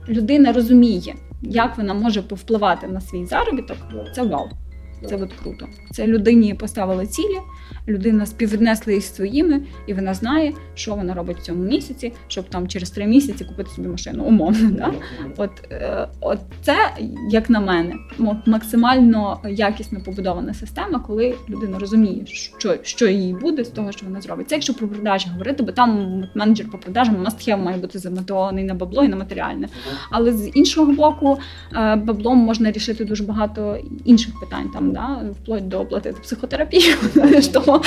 [0.09, 3.77] людина розуміє як вона може повпливати на свій заробіток,
[4.15, 4.49] це вау.
[5.05, 5.67] Це от круто.
[5.91, 7.39] Це людині поставили цілі,
[7.89, 12.69] людина співвіднесла їх своїми, і вона знає, що вона робить в цьому місяці, щоб там
[12.69, 14.25] через три місяці купити собі машину.
[14.25, 14.93] Умовно, да?
[15.37, 16.77] От е, от це,
[17.31, 17.95] як на мене,
[18.47, 24.21] максимально якісно побудована система, коли людина розуміє, що що їй буде з того, що вона
[24.21, 24.49] зробить.
[24.49, 28.75] Це якщо про продажі говорити, бо там менеджер по продажам мастхем має бути замотований на
[28.75, 29.69] бабло і на матеріальне.
[30.11, 31.39] Але з іншого боку,
[31.73, 36.96] е, баблом можна рішити дуже багато інших питань, там да, вплоть до оплатити психотерапію.
[37.54, 37.82] того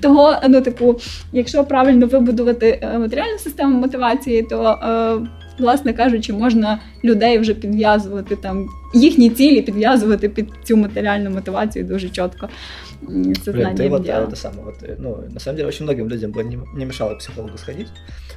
[0.00, 1.00] того, ну, типу,
[1.32, 8.36] якщо правильно вибудувати е, матеріальну систему мотивації, то е, власне кажучи, можна людей вже підв'язувати
[8.36, 12.48] там їхні цілі, підв'язувати під цю матеріальну мотивацію дуже чітко.
[13.02, 16.58] Блин, ты вот это самое, вот, ну, на самом деле очень многим людям бы не,
[16.74, 17.88] не мешало к психологу сходить,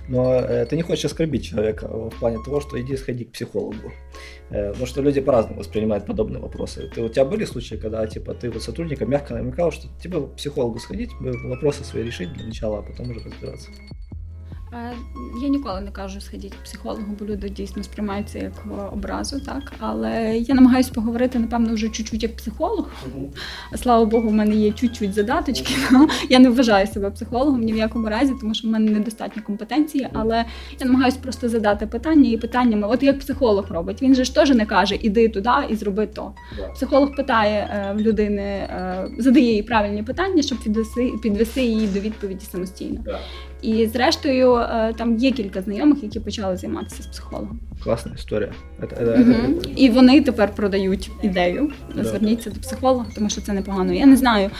[0.08, 3.92] но э, ты не хочешь оскорбить человека в плане того, что иди сходи к психологу.
[4.50, 6.90] Э, потому что люди по-разному воспринимают подобные вопросы.
[6.94, 10.36] Ты, у тебя были случаи, когда типа ты вот сотрудника мягко намекал, что типа к
[10.36, 13.70] психологу сходить, вопросы свои решить для начала, а потом уже разбираться?
[15.42, 18.52] Я ніколи не кажу сходіть к психологу, бо люди дійсно сприймаються як
[18.92, 22.90] образу, так але я намагаюся поговорити, напевно, вже чуть-чуть як психолог.
[23.76, 25.74] Слава Богу, в мене є чуть-чуть задаточки.
[26.30, 30.08] Я не вважаю себе психологом ні в якому разі, тому що в мене недостатньо компетенції,
[30.12, 30.44] але
[30.80, 34.02] я намагаюся просто задати питання і питаннями, от як психолог робить.
[34.02, 36.34] Він же ж теж не каже Іди туди і зроби то.
[36.74, 40.58] Психолог питає е, в людини, е, задає їй правильні питання, щоб
[41.22, 43.00] підвести її до відповіді самостійно.
[43.64, 47.60] І зрештою, е, там є кілька знайомих, які почали займатися з психологом.
[47.84, 48.52] Класна історія.
[49.00, 49.62] Угу.
[49.76, 51.72] І вони тепер продають ідею.
[51.96, 53.92] Зверніться до психолога, тому що це непогано.
[53.92, 54.50] Я не знаю,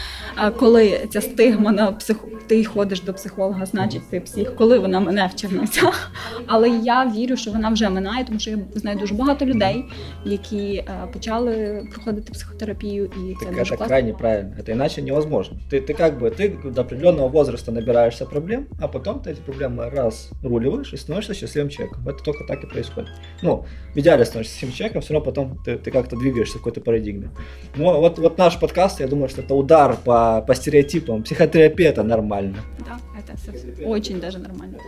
[0.57, 2.29] коли ця стигма на психо...
[2.47, 6.13] ти ходиш до психолога, значить ти псих, коли вона мене в Чернівцях.
[6.47, 9.85] Але я вірю, що вона вже минає, тому що я знаю дуже багато людей,
[10.25, 13.87] які е, почали проходити психотерапію, і це так, дуже класно.
[13.87, 14.51] крайне правильно.
[14.67, 15.57] Це іначе невозможно.
[15.71, 19.91] Ти ти как бы ти до определенного возраста набираєшся проблем, а потом ты эти проблемы
[19.91, 22.09] разруливаешь и становишься счастливым человеком.
[22.09, 23.11] Это только так и происходит.
[23.43, 26.81] Ну, в идеале становишься счастливым человеком, все равно потом ты, ты как-то двигаешься в какой-то
[26.81, 27.31] парадигме.
[27.77, 31.25] Но вот, вот наш подкаст, я думаю, что это удар по, по стереотипам.
[31.25, 32.59] Психотерапия это нормально.
[32.79, 34.79] Да, это очень даже нормально.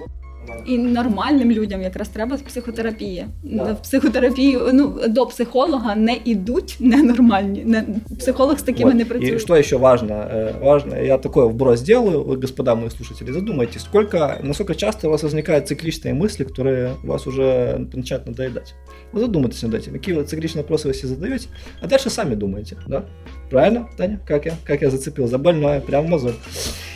[0.66, 3.28] І нормальним людям якраз треба психотерапія.
[3.44, 3.64] Да.
[3.64, 7.64] В психотерапію ну, до психолога не йдуть ненормальні.
[7.66, 7.86] Не,
[8.20, 9.00] психолог з такими вот.
[9.00, 9.36] не працює.
[9.36, 10.14] И что еще важно?
[10.14, 15.12] Э, важно, я такое вброс делаю, вы, господа мои слушатели, задумайтесь, сколько, насколько часто у
[15.12, 18.74] вас возникают цикличные мысли, которые вас уже начинают надоедать.
[19.14, 21.48] Вы задумайтесь над этим, какие вот цикличные вопросы вы себе задаете,
[21.82, 23.04] а дальше сами думаете, да?
[23.50, 24.20] Правильно, Таня?
[24.28, 24.54] Как я?
[24.64, 25.28] Как я зацепил?
[25.28, 26.36] За больное, прям в мозоль.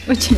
[0.10, 0.38] Очень.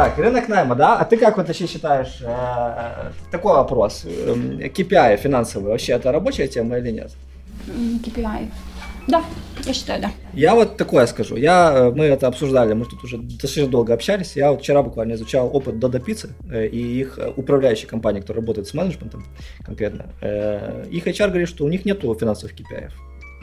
[0.00, 0.96] Так, рынок найма, да?
[0.96, 6.78] А ты как вот вообще считаешь, э, такой вопрос, KPI финансовый, вообще это рабочая тема
[6.78, 7.12] или нет?
[7.66, 8.48] KPI.
[9.08, 9.22] Да,
[9.66, 10.10] я считаю, да.
[10.32, 11.36] Я вот такое скажу.
[11.36, 14.36] Я, э, мы это обсуждали, мы тут уже достаточно долго общались.
[14.36, 18.68] Я вот вчера буквально изучал опыт Dodo Pizza э, и их управляющей компании, которая работает
[18.68, 19.26] с менеджментом
[19.66, 20.06] конкретно.
[20.90, 22.88] Их HR говорит, что у них нету финансовых KPI.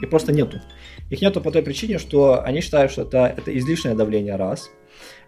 [0.02, 0.60] И просто нету.
[1.08, 4.77] Их нету по той причине, что они считают, что это, это излишнее давление раз– Э,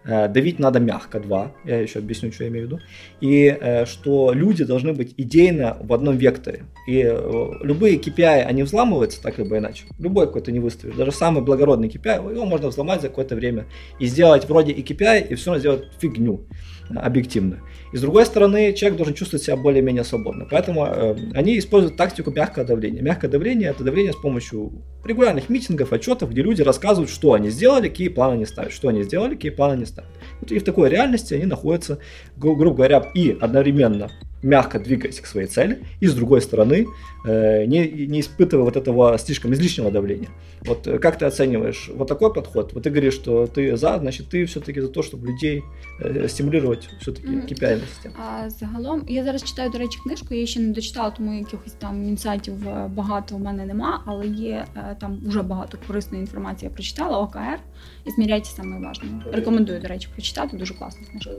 [0.03, 1.51] давить надо мягко, два.
[1.63, 2.79] Я еще объясню, что я имею в виду.
[3.19, 6.63] И э, что люди должны быть идейно в одном векторе.
[6.87, 9.85] И э, любые KPI, они взламываются так либо иначе.
[9.99, 10.95] Любой какой-то не выставишь.
[10.95, 13.65] Даже самый благородный KPI, его можно взломать за какое-то время.
[13.99, 16.47] И сделать вроде и KPI, и все равно сделать фигню
[16.95, 17.59] объективно.
[17.91, 20.47] И с другой стороны, человек должен чувствовать себя более-менее свободно.
[20.49, 23.01] Поэтому э, они используют тактику мягкого давления.
[23.01, 24.71] Мягкое давление– это давление с помощью
[25.03, 29.03] регулярных митингов, отчетов, где люди рассказывают, что они сделали, какие планы они ставят, что они
[29.03, 30.09] сделали, какие планы они ставят.
[30.39, 31.99] Вот и в такой реальности они находятся,
[32.37, 34.09] гру- грубо говоря, и одновременно
[34.42, 36.86] мягко двигаясь к своей цели, и с другой стороны,
[37.26, 40.28] э, не, не испытывая вот этого слишком излишнего давления.
[40.60, 42.72] Вот э, как ты оцениваешь вот такой подход?
[42.72, 45.64] Вот ты говоришь, что ты за, значит, ты все-таки за то, чтобы людей
[46.00, 47.48] э, стимулювати все-таки mm-hmm.
[47.48, 48.14] KPI систему.
[48.18, 51.72] А загалом я зараз читаю, до речі, книжку, я її ще не дочитала, тому якихось
[51.72, 56.68] там інсайтів е, багато у мене нема, але є е, там вже багато корисної інформації.
[56.68, 57.58] Я прочитала ОКР
[58.04, 59.24] і зміряйте саме важливе.
[59.32, 61.30] Рекомендую, до речі, прочитати, дуже класна книжка.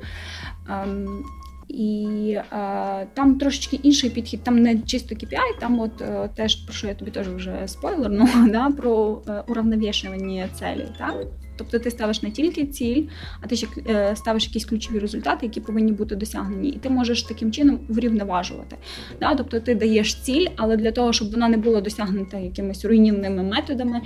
[1.72, 6.74] І е, там трошечки інший підхід, там не чисто KPI, там от е, теж про
[6.74, 10.88] що я тобі теж вже спойлерну, да, про е, уравновішування цілі.
[10.98, 11.26] Так?
[11.62, 13.02] Тобто ти ставиш не тільки ціль,
[13.40, 17.22] а ти ще е, ставиш якісь ключові результати, які повинні бути досягнені, і ти можеш
[17.22, 18.76] таким чином врівноважувати.
[19.20, 19.34] Да?
[19.34, 24.00] Тобто ти даєш ціль, але для того, щоб вона не була досягнута якимись руйнівними методами,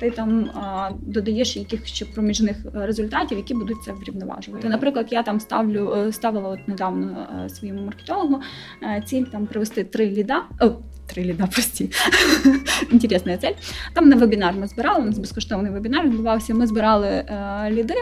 [0.00, 0.50] ти там
[1.02, 4.68] додаєш якихось ще проміжних е, результатів, які будуть це врівноважувати.
[4.68, 8.40] Наприклад, я там ставлю е, ставила от недавно своєму маркетологу
[9.04, 10.42] ціль там привести три ліда
[11.10, 11.90] три ліда прості.
[12.92, 13.52] Інтересна цель.
[13.92, 16.54] Там на вебінар ми збирали, у нас безкоштовний вебінар відбувався.
[16.54, 17.94] Ми збирали е, ліди.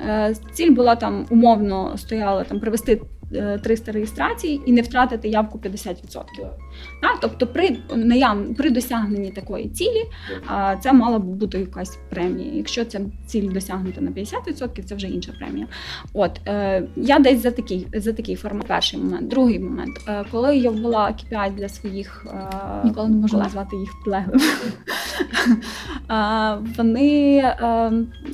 [0.00, 3.00] Е, ціль була там умовно стояла там привести
[3.62, 6.24] 300 е, реєстрацій і не втратити явку 50%.
[7.02, 7.18] Так?
[7.20, 10.04] Тобто, при наяв, при досягненні такої цілі
[10.80, 12.52] це мала б бути якась премія.
[12.54, 15.66] Якщо ця ціль досягнута на 50%, це вже інша премія.
[16.12, 18.66] От е, я десь за такий за такий формат.
[18.66, 22.50] Перший момент, другий момент, е, коли я ввела KPI для своїх, е,
[22.84, 24.38] ніколи не можу назвати їх підлеглими.
[26.76, 27.44] Вони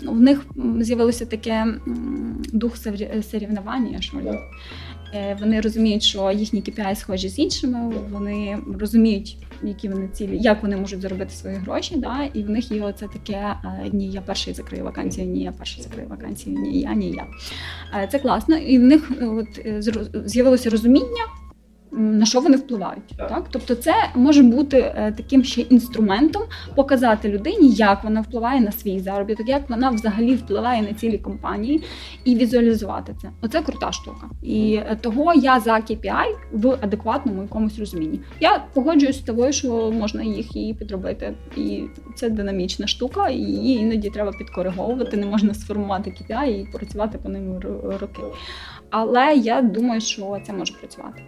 [0.05, 0.47] в них
[0.81, 1.67] з'явилося таке
[2.53, 2.77] дух
[3.31, 4.17] соревнування, що
[5.41, 7.93] вони розуміють, що їхні KPI схожі з іншими.
[8.11, 11.97] Вони розуміють, які вони цілі, як вони можуть заробити свої гроші.
[11.97, 12.29] Да?
[12.35, 13.55] І в них є оце таке:
[13.93, 17.27] ні, я перший закрию вакансію, ні, я перший закрию вакансію, ні, я, ні, я.
[18.07, 19.61] Це класно, і в них от
[20.25, 21.25] з'явилося розуміння
[21.93, 23.07] на що вони впливають.
[23.17, 23.29] Так.
[23.29, 23.45] так?
[23.51, 26.43] Тобто, це може бути е, таким ще інструментом
[26.75, 31.83] показати людині, як вона впливає на свій заробіток, як вона взагалі впливає на цілі компанії,
[32.25, 33.31] і візуалізувати це.
[33.43, 34.27] Оце крута штука.
[34.43, 38.21] І е, того я за KPI в адекватному якомусь розумінні.
[38.41, 41.35] Я погоджуюсь з тобою, що можна їх і підробити.
[41.57, 41.83] І
[42.17, 45.17] це динамічна штука, і її іноді треба підкориговувати.
[45.17, 47.59] Не можна сформувати KPI і працювати по ним
[48.01, 48.23] роки.
[48.91, 51.23] Але я думаю, що це може працювати.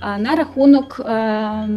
[0.00, 1.68] На рахунок е,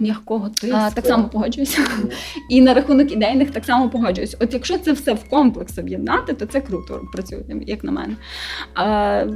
[0.00, 1.82] м'якого тиску так само погоджуюся.
[2.50, 4.36] І на рахунок ідейних так само погоджуюся.
[4.40, 8.16] От якщо це все в комплекс об'єднати, то це круто працює, як на мене.
[8.78, 9.28] Е,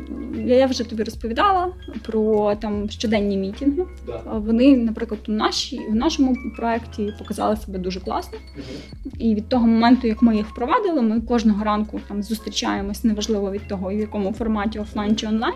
[0.47, 1.73] я вже тобі розповідала
[2.03, 3.85] про там щоденні мітинги.
[4.07, 4.39] Да.
[4.39, 8.39] Вони, наприклад, у нашій, в нашому проєкті показали себе дуже класно.
[8.57, 9.15] Угу.
[9.19, 13.69] І від того моменту, як ми їх впровадили, ми кожного ранку там зустрічаємось, неважливо від
[13.69, 15.55] того, в якому форматі офлайн чи онлайн.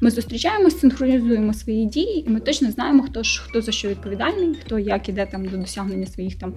[0.00, 4.54] Ми зустрічаємось, синхронізуємо свої дії і ми точно знаємо, хто ж хто за що відповідальний,
[4.54, 6.54] хто як іде там до досягнення своїх там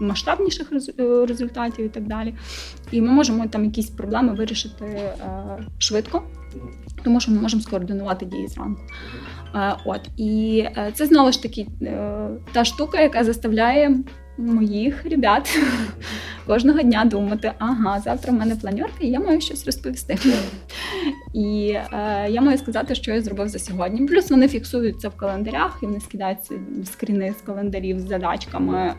[0.00, 2.34] масштабніших е, результатів і так далі.
[2.90, 5.14] І ми можемо там якісь проблеми вирішити е,
[5.78, 6.22] швидко,
[7.04, 8.82] тому що ми можемо скоординувати дії зранку.
[9.54, 13.96] Е, от і е, це знову ж таки е, та штука, яка заставляє
[14.38, 15.58] моїх ребят
[16.46, 20.18] кожного дня думати, ага, завтра в мене планерка, і я маю щось розповісти.
[21.34, 24.06] І е, я маю сказати, що я зробив за сьогодні.
[24.06, 28.94] Плюс вони фіксуються в календарях і вони скидаються скріни з календарів з задачками е,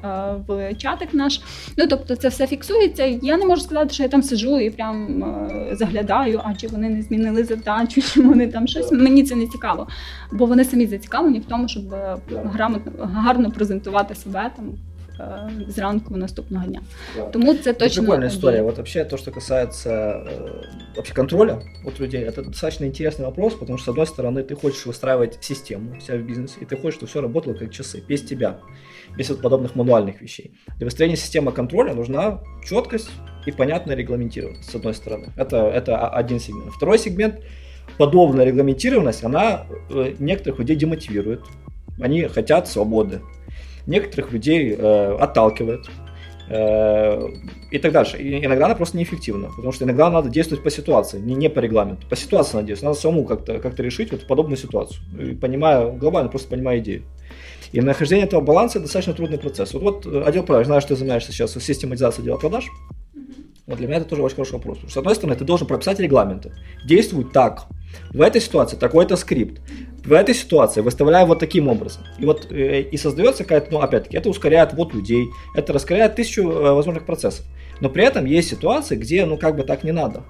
[0.47, 1.41] в чатик наш.
[1.77, 3.05] Ну тобто, це все фіксується.
[3.05, 6.89] Я не можу сказати, що я там сижу і прям е, заглядаю, а чи вони
[6.89, 8.91] не змінили задачу, чи вони там щось.
[8.91, 9.87] Мені це не цікаво,
[10.31, 11.83] бо вони самі зацікавлені в тому, щоб
[12.29, 14.73] грамотно гарно презентувати себе там.
[15.67, 16.81] Зранку наступного дня.
[17.15, 17.23] Да.
[17.23, 18.01] Тому це точно...
[18.01, 18.61] Это прикольная история.
[18.61, 20.23] Вот вообще то, что касается
[20.95, 24.85] вообще контроля от людей, это достаточно интересный вопрос, потому что, с одной стороны, ты хочешь
[24.85, 28.21] выстраивать систему у себя в бизнесе, и ты хочешь, чтобы все работало как часы, без
[28.21, 28.59] тебя,
[29.17, 30.51] без вот подобных мануальных вещей.
[30.77, 33.09] Для выстроения системы контроля нужна четкость
[33.47, 35.27] и понятная регламентированность, с одной стороны.
[35.37, 36.71] Это, это один сегмент.
[36.73, 37.35] Второй сегмент
[37.97, 41.41] подобная регламентированность, она э, некоторых людей демотивирует.
[41.99, 43.21] Они хотят свободы,
[43.87, 45.89] некоторых людей э, отталкивает
[46.49, 47.27] э,
[47.71, 48.17] и так дальше.
[48.17, 51.59] И иногда она просто неэффективна, потому что иногда надо действовать по ситуации, не, не по
[51.59, 52.07] регламенту.
[52.07, 56.29] По ситуации надо действовать, надо самому как-то как решить вот подобную ситуацию, и понимая, глобально
[56.29, 57.03] просто понимая идею.
[57.71, 59.73] И нахождение этого баланса достаточно трудный процесс.
[59.73, 62.67] Вот, вот э, отдел продаж, знаю, что ты занимаешься сейчас систематизацией отдела продаж.
[63.67, 64.77] Вот для меня это тоже очень хороший вопрос.
[64.77, 66.51] Потому что, с одной стороны, ты должен прописать регламенты.
[66.85, 67.67] Действуй так.
[68.11, 69.61] В этой ситуации такой-то скрипт
[70.03, 72.03] в этой ситуации выставляю вот таким образом.
[72.17, 76.49] И вот э, и создается какая-то, ну, опять-таки, это ускоряет вот людей, это раскрывает тысячу
[76.49, 77.45] э, возможных процессов.
[77.79, 80.23] Но при этом есть ситуации, где, ну, как бы так не надо.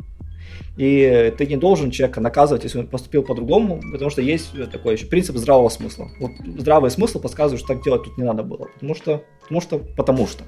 [0.77, 5.05] И ты не должен человека наказывать, если он поступил по-другому, потому что есть такой еще
[5.05, 6.09] принцип здравого смысла.
[6.19, 9.79] Вот здравый смысл подсказывает, что так делать тут не надо было, потому что, потому что,
[9.79, 10.43] потому что.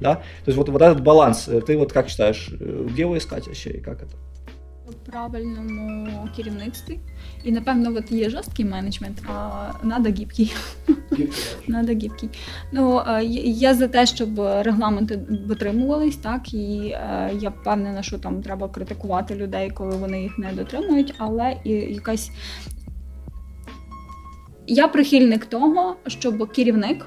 [0.00, 0.16] Да?
[0.16, 3.46] То есть вот, вот этот баланс, э, ты вот как считаешь, э, где его искать
[3.46, 4.12] вообще и как это?
[5.10, 6.98] Правильному керівництві.
[7.44, 10.54] І напевно от є жорсткий менеджмент, а надо гібкий.
[11.68, 12.30] надо гібкий.
[12.72, 13.02] Ну
[13.44, 19.34] я за те, щоб регламенти дотримувались, так і е, я впевнена, що там треба критикувати
[19.34, 22.30] людей, коли вони їх не дотримують, але і якась.
[24.66, 27.06] Я прихильник того, щоб керівник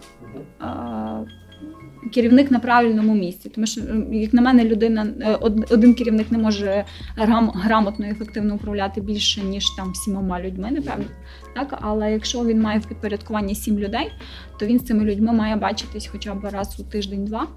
[2.14, 3.50] керівник на правильному місці.
[3.50, 5.36] Тому що, як на мене, людина е,
[5.70, 6.86] один керівник не може
[7.54, 11.06] грамотно і ефективно управляти більше ніж там сімома людьми, напевно.
[11.56, 14.12] Так, але якщо він має в підпорядкуванні сім людей,
[14.60, 17.48] то він з цими людьми має бачитись хоча б раз у тиждень-два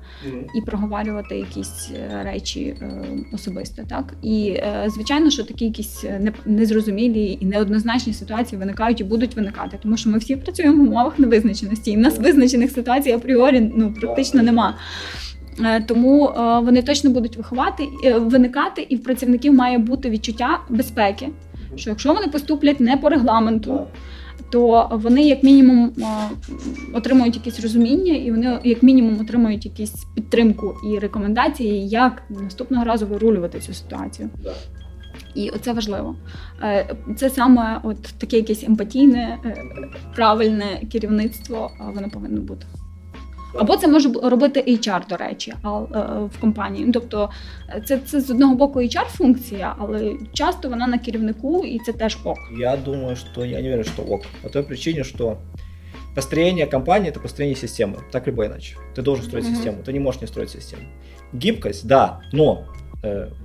[0.54, 3.82] і проговорювати якісь е, речі е, особисто.
[3.88, 6.04] Так і звичайно, що такі якісь
[6.46, 11.18] незрозумілі і неоднозначні ситуації виникають і будуть виникати, тому що ми всі працюємо в умовах
[11.18, 14.74] невизначеності, і в нас визначених ситуацій апріорі ну практично нема.
[15.60, 20.60] Е, тому е, вони точно будуть виховати, е, виникати, і в працівників має бути відчуття
[20.68, 21.28] безпеки.
[21.76, 23.86] Що якщо вони поступлять не по регламенту,
[24.50, 25.92] то вони як мінімум
[26.94, 33.06] отримують якесь розуміння, і вони як мінімум отримують якісь підтримку і рекомендації, як наступного разу
[33.06, 34.30] вирулювати цю ситуацію.
[35.34, 36.16] І це важливо.
[37.16, 39.38] Це саме от таке якесь емпатійне,
[40.14, 42.66] правильне керівництво, воно повинно бути.
[43.55, 45.53] Або це може робити HR, до речі,
[46.33, 46.85] в компанії.
[46.85, 47.29] Ну, тобто
[47.85, 52.17] це це з одного боку HR функція, але часто вона на керівнику, і це теж
[52.23, 52.37] ок.
[52.59, 54.21] Я думаю, що я не вірю, що ок.
[54.41, 55.37] По той причині, що
[56.15, 58.75] построение компании это построение системы, так либо иначе.
[58.95, 59.55] Ты должен строить mm-hmm.
[59.55, 60.83] систему, ты не можешь не строить систему.
[61.33, 62.82] Гибкость, да, но Э,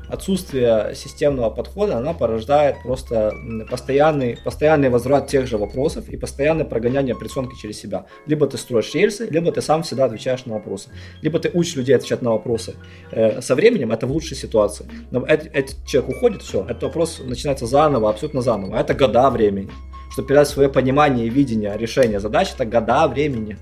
[0.07, 3.33] отсутствие системного подхода, она порождает просто
[3.69, 8.05] постоянный, постоянный возврат тех же вопросов и постоянное прогоняние операционки через себя.
[8.25, 10.89] Либо ты строишь рельсы, либо ты сам всегда отвечаешь на вопросы.
[11.21, 12.75] Либо ты учишь людей отвечать на вопросы.
[13.11, 14.85] Э, со временем это в лучшей ситуации.
[15.11, 18.77] Но этот человек уходит, все, этот вопрос начинается заново, абсолютно заново.
[18.77, 19.69] Это года времени.
[20.11, 23.57] Чтобы передать свое понимание и видение решения задач, это года времени.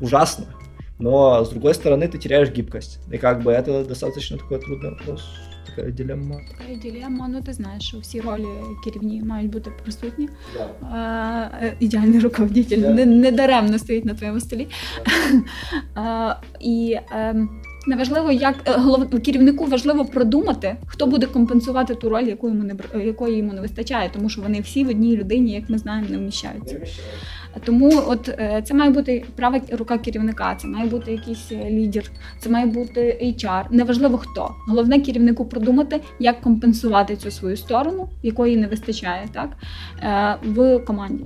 [0.00, 0.46] Ужасно.
[0.99, 2.99] Но, с другой стороны, ты теряешь гибкость.
[3.11, 5.23] И как бы это достаточно такой трудный вопрос.
[5.65, 6.35] Така дилемма.
[6.35, 8.45] Така дилемма, ну ти знаєш, що всі ролі
[8.83, 10.29] керівні мають бути присутні.
[10.57, 10.67] Yeah.
[10.91, 12.93] А, е, ідеальний руководитель yeah.
[12.93, 14.67] не, не даремно стоїть на твоєму столі.
[15.05, 15.41] Yeah.
[15.95, 17.49] а, і ем,
[17.87, 19.09] Неважливо, як е, голов...
[19.21, 24.09] керівнику важливо продумати, хто буде компенсувати ту роль, яку йому не якої йому не вистачає,
[24.13, 26.79] тому що вони всі в одній людині, як ми знаємо, не вміщаються.
[27.64, 32.10] Тому, от е, це має бути права рука керівника, це має бути якийсь е, лідер,
[32.38, 33.64] це має бути HR.
[33.70, 34.54] Неважливо хто.
[34.68, 39.50] Головне керівнику продумати, як компенсувати цю свою сторону, якої не вистачає, так
[40.44, 41.24] в команді.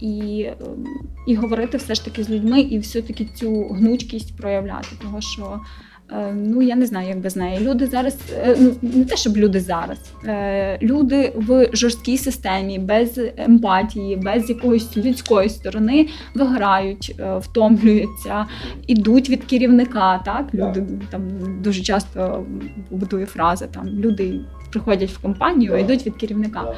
[0.00, 0.84] І ем,
[1.26, 5.87] і говорити все ж таки з людьми, і все-таки цю гнучкість проявляти, того що Е,
[6.34, 7.60] ну, я не знаю, як без неї.
[7.60, 13.20] Люди зараз, е, ну не те, щоб люди зараз, е, люди в жорсткій системі, без
[13.36, 18.46] емпатії, без якоїсь людської сторони виграють, втомлюються,
[18.86, 20.20] ідуть від керівника.
[20.24, 21.22] Так, люди там
[21.62, 22.46] дуже часто
[22.90, 24.40] будує фрази там люди.
[24.70, 25.78] Приходять в компанію, yeah.
[25.78, 26.74] йдуть від керівника.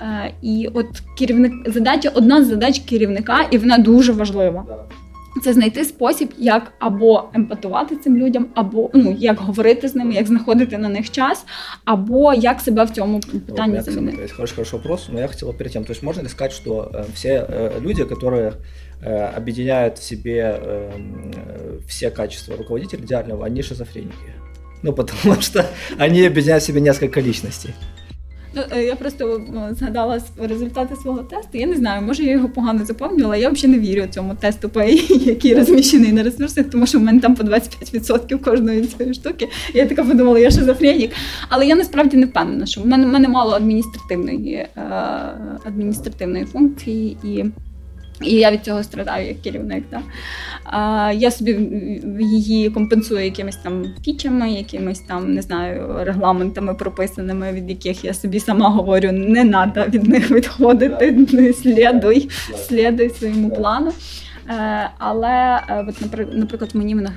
[0.00, 0.86] Е, І от
[1.18, 4.64] керівник задача одна з задач керівника, і вона дуже важлива
[5.37, 10.13] Yeah це знайти спосіб, як або емпатувати цим людям, або ну як говорити з ними,
[10.13, 11.45] як знаходити на них час,
[11.85, 14.23] або як себе в цьому питанні замінити.
[14.23, 16.91] Есть хороший, хороший вопрос, но я хотела перед тем, то есть можно ли сказать, что
[16.93, 18.53] э, все э, люди, которые
[19.01, 20.59] э, объединяют в себе
[21.87, 24.33] все качества руководителя идеального, они шизофреники?
[24.83, 25.65] Ну, потому что
[25.99, 27.73] они объединяют в себе несколько личностей.
[28.58, 29.40] Ну, е, я просто
[29.70, 31.58] згадала результати свого тесту.
[31.58, 33.36] Я не знаю, може я його погано заповнювала.
[33.36, 34.70] Я взагалі не вірю цьому тесту,
[35.08, 39.48] який розміщений на ресурсах, тому що в мене там по 25% кожної цієї штуки.
[39.74, 41.10] Я така подумала, я шизофренік.
[41.48, 44.68] Але я насправді не впевнена, що в мене в мене мало адміністративної е,
[45.64, 47.44] адміністративної функції і.
[48.22, 49.84] І я від цього страдаю як керівник.
[49.90, 50.00] Да?
[50.64, 51.58] А, Я собі
[52.20, 58.40] її компенсую якимись там фічами, якимись там не знаю, регламентами прописаними, від яких я собі
[58.40, 63.92] сама говорю, не треба від них відходити, не слідуй, слідуй своєму плану.
[64.50, 67.12] Е, але, е, от, наприклад, мені вона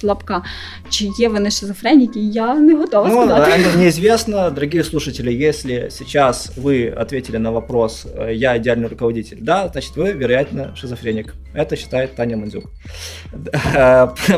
[0.00, 0.42] слабка.
[0.90, 3.64] Чи є вони шизофреніки, я не готова ну, сказати.
[3.76, 10.12] Неизвестно, дорогие слушатели, если сейчас вы ответили на вопрос «я идеальный руководитель», да, значит, вы,
[10.12, 11.34] вероятно, шизофреник.
[11.54, 12.64] Это считает Таня Мандзюк.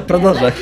[0.07, 0.53] Продолжай.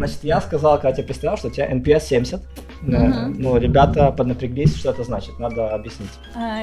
[0.00, 2.40] Значит, я сказал, Катя представил, что у тебя NPS 70.
[2.82, 3.34] Угу.
[3.38, 6.12] Ну, ребята поднапряглись, що це значить, треба об'яснити.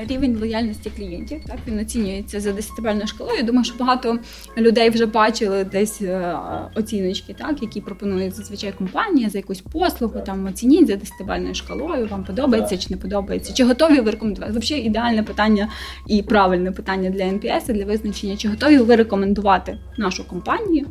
[0.09, 3.43] Рівень лояльності клієнтів, так, він оцінюється за десятибальною шкалою.
[3.43, 4.19] Думаю, що багато
[4.57, 6.37] людей вже бачили десь е,
[6.75, 12.23] оціночки, так, які пропонують зазвичай компанія за якусь послугу, там оцініть за десятибальною шкалою, вам
[12.23, 14.59] подобається чи не подобається, чи готові ви рекомендувати.
[14.59, 15.69] Взагалі ідеальне питання
[16.07, 20.87] і правильне питання для НПС для визначення, чи готові ви рекомендувати нашу компанію.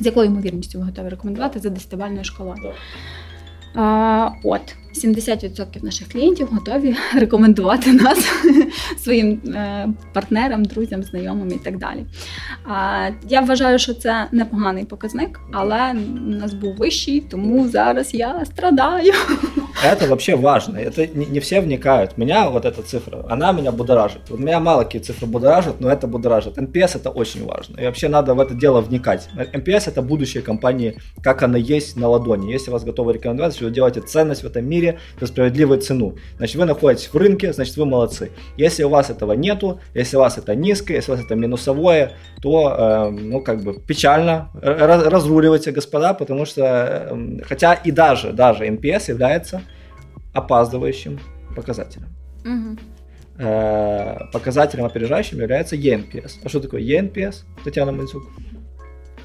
[0.00, 2.72] З якою ймовірністю ви готові рекомендувати за десятибальною шкалою?
[3.74, 8.18] А, От 70% наших клієнтів готові рекомендувати нас
[8.98, 12.04] своїм е, партнерам, друзям, знайомим і так далі.
[13.28, 15.94] Я вважаю, що це непоганий показник, але
[16.26, 19.12] у нас був вищий, тому зараз я страдаю.
[19.84, 20.78] Это вообще важно.
[20.78, 22.16] Это не, не все вникают.
[22.16, 24.22] Меня вот эта цифра, она меня будоражит.
[24.28, 26.56] Вот меня мало какие цифры будоражат, но это будоражит.
[26.56, 27.78] NPS это очень важно.
[27.78, 29.28] И вообще надо в это дело вникать.
[29.36, 32.50] NPS это будущее компании, как она есть на ладони.
[32.50, 36.16] Если вас готовы рекомендовать, если вы делаете ценность в этом мире, за справедливую цену.
[36.38, 38.30] Значит, вы находитесь в рынке, значит, вы молодцы.
[38.56, 42.12] Если у вас этого нету, если у вас это низкое, если у вас это минусовое,
[42.40, 44.50] то, э, ну, как бы печально.
[44.54, 49.62] Разруливайте, господа, потому что, э, хотя и даже, даже NPS является
[50.35, 51.19] опаздывающим
[51.55, 52.07] показателем.
[52.45, 52.77] Угу.
[53.39, 56.39] Э, показателем опережающим является ENPS.
[56.43, 58.23] А что такое ENPS, Татьяна Мансюк?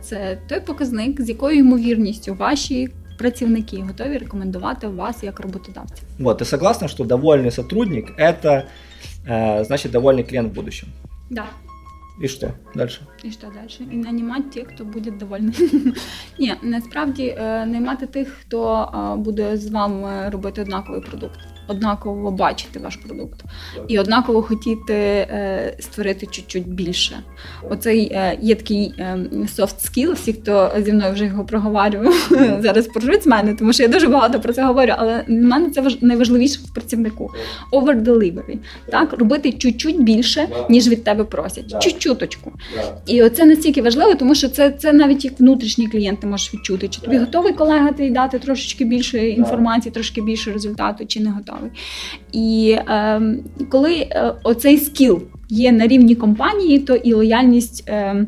[0.00, 2.88] Це той показник, з якою ймовірністю ваші
[3.18, 6.02] працівники готові рекомендувати вас як роботодавця.
[6.18, 8.62] Вот, ты согласна, что довольный сотрудник – это,
[9.26, 10.88] э, значит, довольный клиент в будущем?
[11.30, 11.44] Да.
[12.21, 12.89] І що далі?
[13.23, 13.89] І що далі?
[13.91, 15.55] І нанімати тих, хто буде довольний.
[16.39, 22.79] Ні, насправді е, наймати тих, хто е, буде з вами робити однаковий продукт однаково бачити
[22.79, 23.43] ваш продукт
[23.87, 27.15] і однаково хотіти е, створити чуть-чуть більше.
[27.69, 32.13] Оцей е, є такий е, soft skill, всі, хто зі мною вже його проговорював,
[32.59, 35.69] зараз поржуть з мене, тому що я дуже багато про це говорю, але для мене
[35.69, 36.01] це важ...
[36.01, 37.31] найважливіше в працівнику.
[37.71, 38.57] Over delivery.
[38.91, 41.83] Так, робити чуть-чуть більше, ніж від тебе просять.
[41.83, 42.51] Чуть-чуточку.
[43.05, 46.87] І оце настільки важливо, тому що це це навіть як внутрішній клієнт ти можеш відчути,
[46.87, 51.52] чи тобі готовий колега ти дати трошечки більше інформації, трошки більше результату, чи не готовий
[51.53, 51.71] цікавий.
[52.31, 53.21] І е,
[53.69, 54.07] коли
[54.43, 57.89] оцей скіл є на рівні компанії, то і лояльність.
[57.89, 58.25] Е,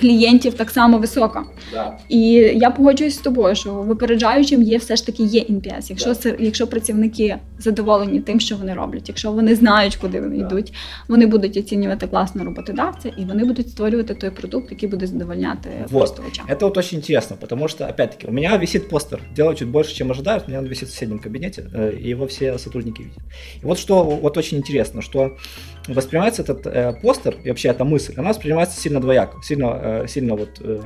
[0.00, 1.44] клієнтів так само висока.
[1.72, 1.98] Да.
[2.08, 2.20] І
[2.54, 5.86] я погоджуюсь з тобою, що випереджаючим є все ж таки є NPS.
[5.88, 6.36] Якщо да.
[6.38, 10.46] якщо працівники задоволені тим, що вони роблять, якщо вони знають, куди вони да.
[10.46, 10.72] йдуть,
[11.08, 15.92] вони будуть оцінювати класно роботодавця, і вони будуть створювати той продукт, який буде задовольняти вот.
[15.92, 16.42] користувача.
[16.48, 19.20] Это вот очень интересно, потому что, опять-таки, у меня висит постер.
[19.36, 20.44] Делаю чуть больше, чем ожидают.
[20.46, 23.18] У меня он висит в соседнем кабинете, э, его все сотрудники видят.
[23.62, 25.30] И вот что вот очень интересно, что
[25.88, 30.35] воспринимается этот э, постер и вообще эта мысль, она воспринимается сильно двояко, сильно, э, сильно
[30.35, 30.81] вот, э,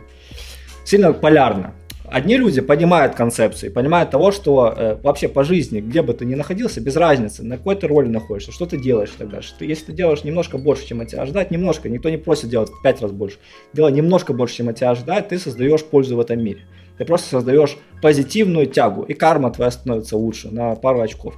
[0.86, 1.74] сильно полярно.
[2.12, 6.34] Одни люди понимают концепции, понимают того, что э, вообще по жизни, где бы ты ни
[6.34, 9.54] находился, без разницы, на какой ты роли находишься, что ты делаешь так дальше.
[9.60, 12.72] Ты, если ты делаешь немножко больше, чем от тебя ожидают, немножко, никто не просит делать
[12.72, 13.38] в 5 раз больше,
[13.74, 16.62] делай немножко больше, чем от тебя ожидают, ты создаешь пользу в этом мире.
[16.97, 21.36] Ты просто создаешь позитивную тягу, и карма твоя становится лучше на пару очков.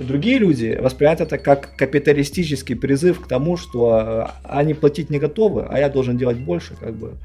[0.00, 5.66] Другие люди воспринимают это как капиталистический призыв к тому, что э, они платить не готовы,
[5.68, 7.18] а я должен делать больше, как бы.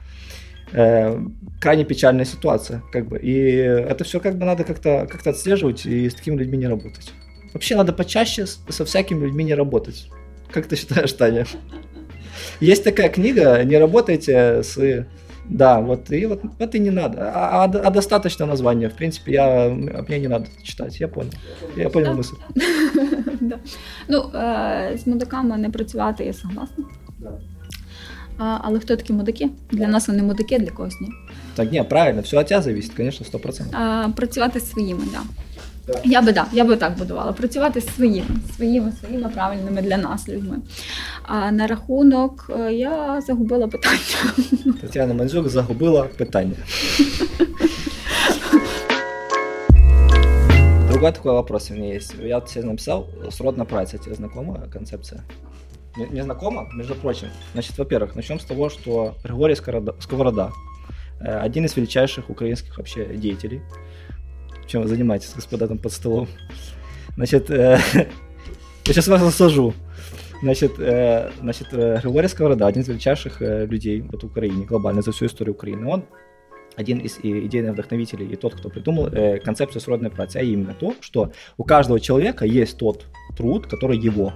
[0.73, 1.17] Э,
[1.61, 3.17] крайне печальная ситуация, как бы.
[3.17, 7.13] И это все как бы надо как-то как отслеживать и с такими людьми не работать.
[7.53, 10.09] Вообще надо почаще со всякими людьми не работать.
[10.51, 11.45] Как ты считаешь, Таня?
[12.59, 15.05] Есть такая книга «Не работайте с
[15.49, 17.31] да, вот и вот это и не надо.
[17.33, 18.89] А, а, а достаточно названия.
[18.89, 19.69] В принципе, я,
[20.07, 20.99] мне не надо читать.
[20.99, 21.31] Я понял.
[21.77, 22.21] Я понял да.
[22.21, 22.35] мысль.
[23.41, 23.59] да.
[24.07, 26.83] Ну, е, з мудаками не працювати, я согласна.
[27.19, 27.31] Да.
[28.37, 29.49] А, але хто такі мудаки?
[29.71, 31.09] Для нас вони мудаки, для когось ні.
[31.55, 33.75] Так, ні, правильно, все от тебя зависит, конечно, 100%.
[33.75, 35.11] А, Працювати своїми, так.
[35.11, 35.45] Да.
[36.03, 37.33] Я би да, я би так будувала.
[37.33, 40.57] Працювати з своїми, своїми, своїми правильними для нас людьми.
[41.23, 44.33] А на рахунок е, я загубила питання.
[44.81, 46.55] Тетяна Манзюк загубила питання.
[50.89, 52.15] Другой такой вопрос у меня есть.
[52.23, 55.23] Я вот себе написал, сродная праца, тебе знакома концепция?
[55.97, 57.27] Не, не знакома, между прочим.
[57.53, 60.51] Значит, во-первых, начнем с того, что Григорий Сковорода,
[61.19, 63.61] э, один из величайших украинских вообще деятелей,
[64.67, 66.27] чем вы занимаетесь, господа, там под столом.
[67.15, 69.73] Значит, э, я сейчас вас засажу.
[70.41, 75.01] Значит, э, значит э, Григорий Сковорода, один из величайших э, людей вот, в Украине, глобально,
[75.01, 75.87] за всю историю Украины.
[75.87, 76.05] Он
[76.75, 80.93] один из идейных вдохновителей и тот, кто придумал э, концепцию сродной працы, а именно то,
[80.99, 83.05] что у каждого человека есть тот
[83.37, 84.33] труд, который его.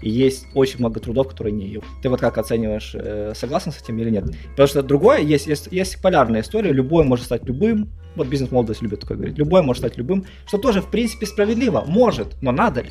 [0.00, 1.82] И есть очень много трудов, которые не его.
[2.02, 4.24] Ты вот как оцениваешь, э, согласен с этим или нет?
[4.50, 9.00] Потому что другое, есть, есть, есть полярная история, любой может стать любым, вот бизнес-молодость любит
[9.00, 9.38] такое говорить.
[9.38, 11.84] Любой может стать любым, что тоже, в принципе, справедливо.
[11.88, 12.90] Может, но надо ли?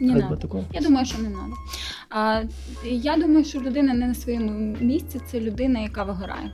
[0.00, 0.64] Не надо.
[0.72, 1.56] Я думаю, що не треба.
[2.10, 2.42] А,
[2.84, 6.52] Я думаю, що людина не на своєму місці, це людина, яка вигорає.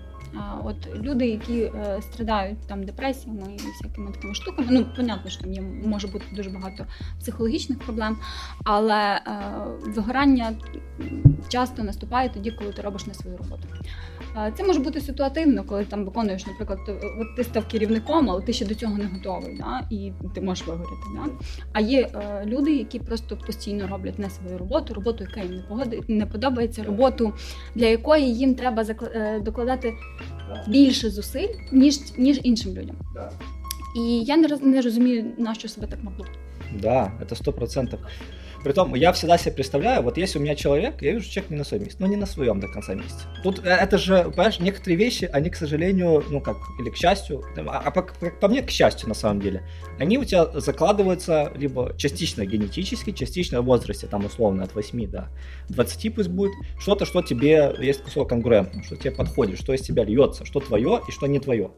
[0.65, 4.69] От люди, які е, страдають там депресіями і всякими такими штуками.
[4.71, 6.87] Ну, понятно, що там є може бути дуже багато
[7.21, 8.17] психологічних проблем,
[8.65, 9.21] але е,
[9.87, 10.53] вигорання
[11.49, 13.63] часто наступає тоді, коли ти робиш не свою роботу.
[14.57, 16.79] Це може бути ситуативно, коли там виконуєш, наприклад,
[17.21, 19.87] от ти став керівником, але ти ще до цього не готовий, да?
[19.91, 21.07] і ти можеш вигоріти.
[21.15, 21.31] Да?
[21.73, 25.63] А є е, люди, які просто постійно роблять не свою роботу, роботу, яка їм не
[25.63, 27.33] погоди, не подобається, роботу,
[27.75, 29.95] для якої їм треба е, докладати
[30.69, 32.97] більше зусиль, ніж ніж іншим людям.
[33.97, 36.39] І я не не розумію, на що себе так наплутати.
[36.81, 38.01] Да, это сто процентов.
[38.65, 41.65] Притом, я всегда себе представляю, вот если у меня человек, я вижу, человек не на
[41.65, 43.25] своем месте, но не на своем до конца месте.
[43.43, 47.43] Тут э, это же, понимаешь, некоторые вещи, они, к сожалению, ну как, или к счастью,
[47.57, 49.63] а, а по, по мне, к счастью, на самом деле,
[49.99, 55.29] они у тебя закладываются либо частично генетически, частично в возрасте, там, условно, от 8 до
[55.69, 60.05] 20 пусть будет, что-то, что тебе есть кусок конгруентно, что тебе подходит, что из тебя
[60.05, 61.73] льется, что твое и что не твое.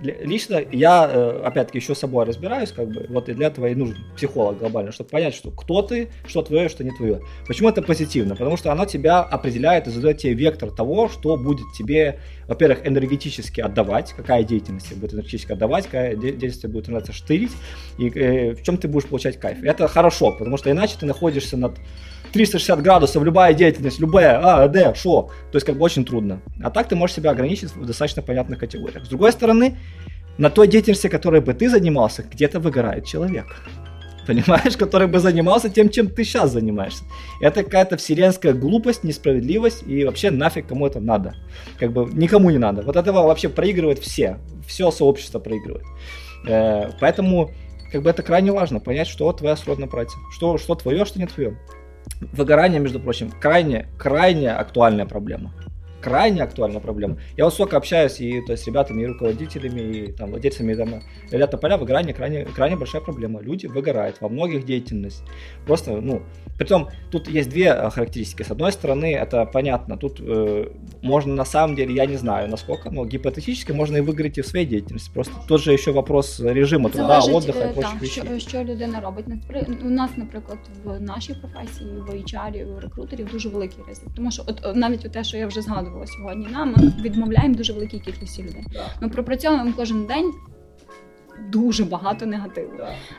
[0.00, 3.74] Лично я, э, опять-таки, еще с собой разбираюсь, как бы, вот и для этого и
[3.74, 7.22] нужен психолог глобально, чтобы понять, что кто ты, что твое, что не твое.
[7.46, 8.36] Почему это позитивно?
[8.36, 13.62] Потому что оно тебя определяет и задает тебе вектор того, что будет тебе, во-первых, энергетически
[13.62, 17.52] отдавать, какая деятельность будет энергетически отдавать, какая деятельность будет нравиться штырить,
[17.96, 19.62] и э, в чем ты будешь получать кайф.
[19.62, 21.72] Это хорошо, потому что иначе ты находишься над
[22.36, 25.30] 360 градусов, любая деятельность, любая, а, д, шо.
[25.50, 26.42] То есть как бы очень трудно.
[26.62, 29.06] А так ты можешь себя ограничить в достаточно понятных категориях.
[29.06, 29.78] С другой стороны,
[30.36, 33.46] на той деятельности, которой бы ты занимался, где-то выгорает человек.
[34.26, 37.04] Понимаешь, который бы занимался тем, чем ты сейчас занимаешься.
[37.40, 41.34] Это какая-то вселенская глупость, несправедливость и вообще нафиг кому это надо.
[41.78, 42.82] Как бы никому не надо.
[42.82, 44.38] Вот этого вообще проигрывают все.
[44.66, 45.86] Все сообщество проигрывает.
[46.46, 47.50] Э, поэтому
[47.90, 50.18] как бы это крайне важно, понять, что твоя сродная братья.
[50.32, 51.56] Что, что твое, что не твое.
[52.32, 55.52] Выгорание, между прочим, крайне, крайне актуальная проблема
[56.05, 57.17] крайне актуальная проблема.
[57.37, 61.01] Я вот сколько общаюсь и то есть, с ребятами, и руководителями, и там, владельцами там,
[61.29, 63.41] ребята поля, выгорание крайне, крайне большая проблема.
[63.41, 65.27] Люди выгорают во многих деятельностях.
[65.65, 66.23] Просто, ну,
[66.57, 68.43] притом тут есть две э, характеристики.
[68.43, 72.89] С одной стороны, это понятно, тут э, можно на самом деле, я не знаю, насколько,
[72.91, 75.11] но гипотетически можно и выгореть и в своей деятельности.
[75.13, 78.23] Просто тут же еще вопрос режиму труда, отдыха і прочих вещей.
[78.23, 79.25] Що, що людина робить.
[79.85, 84.07] У нас, наприклад, в нашій професії, в HR, в рекрутерів дуже великий ризик.
[84.15, 86.48] Тому що от навіть те, що я вже згадувала, Згадувала сьогодні.
[86.52, 86.64] Да?
[86.64, 88.64] Ми відмовляємо дуже великій кількості людей.
[89.00, 90.32] Ми пропрацьовуємо кожен день.
[91.52, 92.72] Дуже багато негативу.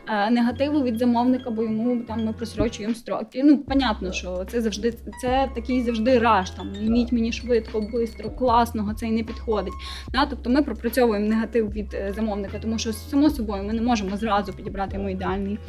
[0.08, 0.30] Yeah.
[0.30, 3.44] Негативу від замовника, бо йому там ми просрочуємо строки.
[3.44, 6.50] Ну, понятно, що це завжди це такий завжди раш.
[6.52, 9.74] Там іміть мені швидко, швидко, класного, це й не підходить.
[10.12, 10.26] Да?
[10.26, 14.54] Тобто ми пропрацьовуємо негатив від е, замовника, тому що само собою ми не можемо зразу
[14.54, 15.60] підібрати йому ідеальний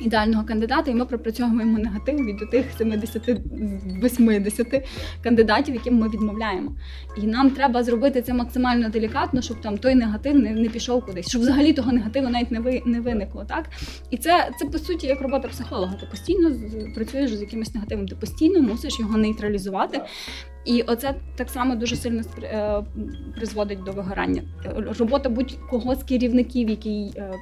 [0.00, 4.86] ідеального кандидата, і ми пропрацьовуємо негатив від тих 70-80
[5.22, 6.76] кандидатів, яким ми відмовляємо.
[7.22, 11.28] І нам треба зробити це максимально делікатно, щоб там той негатив не, не пішов кудись,
[11.28, 13.44] щоб взагалі того негативу навіть не ви не виникло.
[13.44, 13.70] Так
[14.10, 15.94] і це це по суті як робота психолога.
[15.94, 16.50] Ти постійно
[16.94, 20.00] працюєш з якимось негативом, ти постійно мусиш його нейтралізувати.
[20.66, 22.82] І оце так само дуже сильно е,
[23.36, 24.42] призводить до вигорання.
[24.98, 27.32] Робота будь-кого з керівників, який е,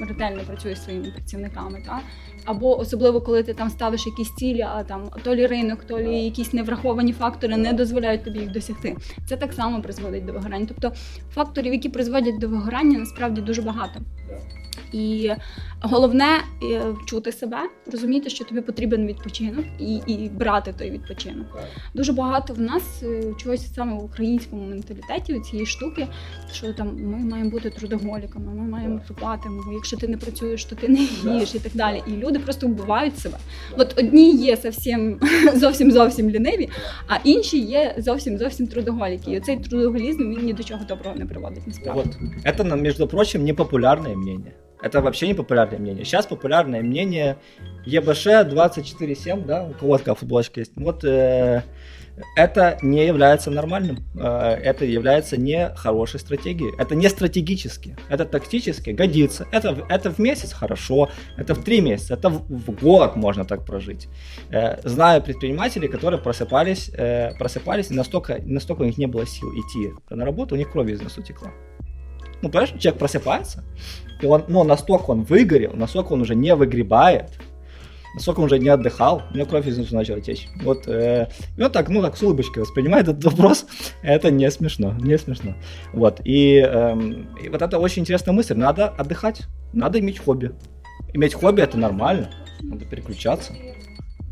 [0.00, 2.00] ретельно працює зі своїми працівниками, та
[2.44, 6.24] або особливо коли ти там ставиш якісь цілі, а там то лі ринок, то лі
[6.24, 8.96] якісь невраховані фактори не дозволяють тобі їх досягти.
[9.28, 10.66] Це так само призводить до вигорання.
[10.68, 10.92] Тобто
[11.34, 14.00] факторів, які призводять до вигорання, насправді дуже багато.
[14.92, 15.30] І
[15.80, 17.58] головне е, чути себе,
[17.92, 21.46] розуміти, що тобі потрібен відпочинок, і і брати той відпочинок.
[21.94, 26.06] Дуже багато в нас е, чогось саме в українському менталітеті цієї штуки,
[26.52, 29.00] що там ми маємо бути трудоголіками, ми маємо
[29.66, 30.98] бо якщо ти не працюєш, то ти не
[31.38, 32.02] їш і так далі.
[32.06, 33.38] І люди просто вбивають себе.
[33.78, 35.20] От одні є зовсім
[35.54, 36.68] зовсім зовсім ліниві,
[37.06, 39.30] а інші є зовсім зовсім трудоголіки.
[39.30, 41.66] І цей трудоголізм він ні до чого доброго не приводить.
[41.66, 42.02] Насправді.
[42.02, 42.16] Вот.
[42.44, 44.52] Это, между прочим, непопулярное мнение.
[44.82, 46.04] Это вообще не популярное мнение.
[46.04, 47.38] Сейчас популярное мнение
[47.86, 50.72] ЕБШ 24-7, да, у кого такая футболочка есть.
[50.76, 51.62] Вот э,
[52.34, 56.74] это не является нормальным, э, это является не хорошей стратегией.
[56.78, 59.46] Это не стратегически, это тактически годится.
[59.52, 63.64] Это, это в месяц хорошо, это в три месяца, это в, в год можно так
[63.64, 64.08] прожить.
[64.50, 69.52] Э, знаю предпринимателей, которые просыпались, э, просыпались, и настолько, настолько у них не было сил
[69.52, 71.50] идти на работу, у них кровь из носу текла.
[72.42, 73.64] Ну, понимаешь, человек просыпается,
[74.20, 77.30] и он, ну, настолько он выгорел, настолько он уже не выгребает,
[78.16, 80.48] насколько он уже не отдыхал, у него кровь из носа начала течь.
[80.62, 83.66] Вот, э, и он так, ну, так с улыбочкой воспринимает этот вопрос,
[84.02, 85.54] это не смешно, не смешно.
[85.92, 86.96] Вот, и, э,
[87.44, 89.42] и вот это очень интересная мысль, надо отдыхать,
[89.72, 90.52] надо иметь хобби.
[91.12, 92.30] Иметь хобби это нормально,
[92.62, 93.52] надо переключаться.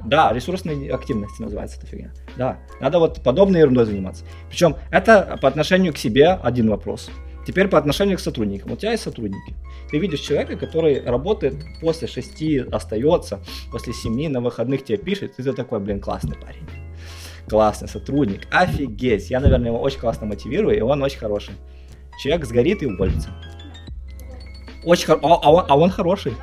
[0.06, 2.12] Да, ресурсной активности называется эта фигня.
[2.36, 4.24] Да, надо вот подобной ерундой заниматься.
[4.48, 7.10] Причем это по отношению к себе один вопрос.
[7.46, 8.72] Теперь по отношению к сотрудникам.
[8.72, 9.54] У тебя есть сотрудники.
[9.90, 13.40] Ты видишь человека, который работает после шести, остается,
[13.70, 16.66] после семи на выходных тебе пишет, и ты такой, блин, классный парень.
[17.48, 18.46] Классный сотрудник.
[18.50, 19.30] Офигеть.
[19.30, 21.54] Я, наверное, его очень классно мотивирую, и он очень хороший.
[22.22, 23.28] Человек сгорит и уволится.
[24.84, 25.18] Очень хор...
[25.22, 26.34] а, а, он, а он хороший.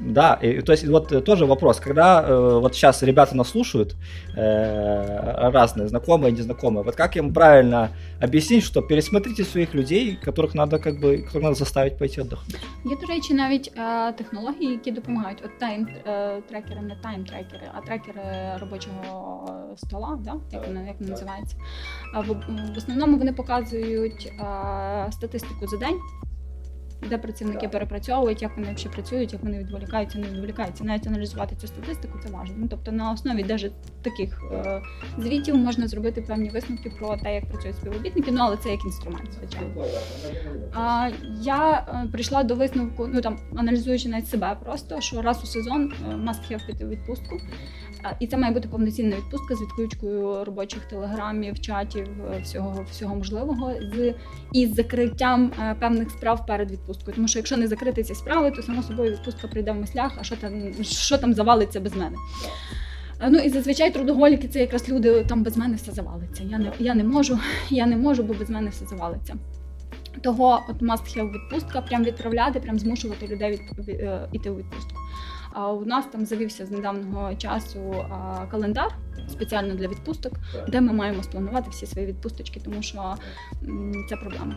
[0.00, 3.96] Да, и, то есть вот э, тоже вопрос, когда э, вот сейчас ребята нас слушают,
[4.36, 10.78] э, разные, знакомые, незнакомые, вот как им правильно объяснить, что пересмотрите своих людей, которых надо
[10.78, 12.60] как бы, которых надо заставить пойти отдохнуть?
[12.84, 15.42] Є, до речі, навіть е, технології, які допомагають.
[15.44, 18.22] От тайм е, трекери, не тайм трекери, а трекери
[18.60, 20.34] робочого стола, да?
[20.52, 21.56] як вони як називається.
[22.14, 22.32] В,
[22.74, 25.98] в основному вони показують е, статистику за день.
[27.07, 30.83] де працівники перепрацьовують, як вони взагалі працюють, як вони відволікаються, не відволікаються.
[30.83, 32.59] Навіть аналізувати цю статистику це важливо.
[32.61, 33.71] Ну, тобто на основі навіть
[34.01, 34.81] таких е,
[35.17, 39.29] звітів можна зробити певні висновки про те, як працюють співробітники, ну але це як інструмент,
[39.39, 39.85] звичайно.
[40.73, 41.09] А,
[41.41, 45.93] Я е, прийшла до висновку, ну там аналізуючи навіть себе просто, що раз у сезон
[46.11, 47.39] е, must have піти відпустку.
[48.19, 53.73] І це має бути повноцінна відпустка з відключкою робочих телеграмів, чатів, е, всього всього можливого,
[53.93, 54.13] з
[54.53, 57.15] із закриттям е, певних справ перед відпусткою.
[57.15, 60.23] Тому що якщо не закрити ці справи, то само собою відпустка прийде в мислях, а
[60.23, 62.15] що там що там завалиться без мене.
[63.21, 66.43] Е, ну і зазвичай трудоголіки це якраз люди там без мене все завалиться.
[66.43, 67.39] Я не я не можу,
[67.69, 69.35] я не можу, бо без мене все завалиться.
[70.21, 73.61] Того от must have відпустка, прям відправляти, прям змушувати людей від,
[74.31, 74.99] іти у відпустку.
[75.58, 77.94] А у нас там завівся з недавнього часу
[78.50, 78.94] календар
[79.28, 80.32] спеціально для відпусток,
[80.68, 83.14] де ми маємо спланувати всі свої відпусточки, тому що
[84.08, 84.54] це проблема.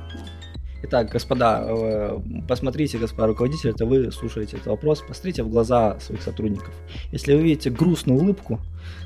[0.83, 6.21] Итак, господа, э, посмотрите, господа руководители, это вы слушаете этот вопрос, посмотрите в глаза своих
[6.21, 6.73] сотрудников.
[7.11, 8.59] Если вы видите грустную улыбку,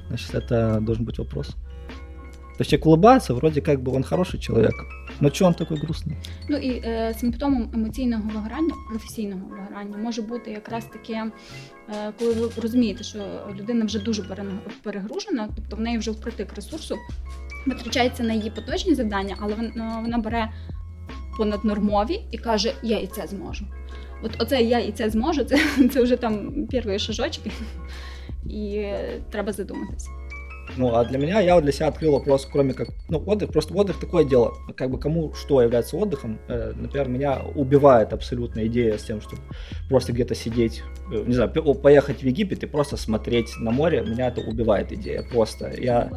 [0.08, 1.56] значит, это должен быть вопрос.
[2.57, 4.75] То есть человек улыбается, вроде как бы он хороший человек,
[5.21, 6.17] Ну чого він такий грустний?
[6.49, 11.31] Ну і е, симптомом емоційного вигорання, професійного вигорання може бути якраз таке,
[11.89, 13.19] е, коли ви розумієте, що
[13.59, 14.23] людина вже дуже
[14.83, 16.97] перегружена, тобто в неї вже впритик ресурсу,
[17.67, 20.53] витрачається на її поточні завдання, але вона, вона бере
[21.39, 23.67] понаднормові і каже: Я і це зможу.
[24.23, 25.59] От оце я і це зможу, це,
[25.93, 27.51] це вже там перші шажочки,
[28.51, 28.87] і
[29.31, 30.11] треба задуматися.
[30.77, 33.99] Ну, а для меня, я для себя открыл вопрос, кроме как, ну, отдых, просто отдых
[33.99, 36.39] такое дело, как бы кому что является отдыхом.
[36.49, 39.43] Э, например, меня убивает абсолютно идея с тем, чтобы
[39.89, 44.29] просто где-то сидеть, э, не знаю, поехать в Египет и просто смотреть на море, меня
[44.29, 45.73] это убивает идея просто.
[45.79, 46.11] Я,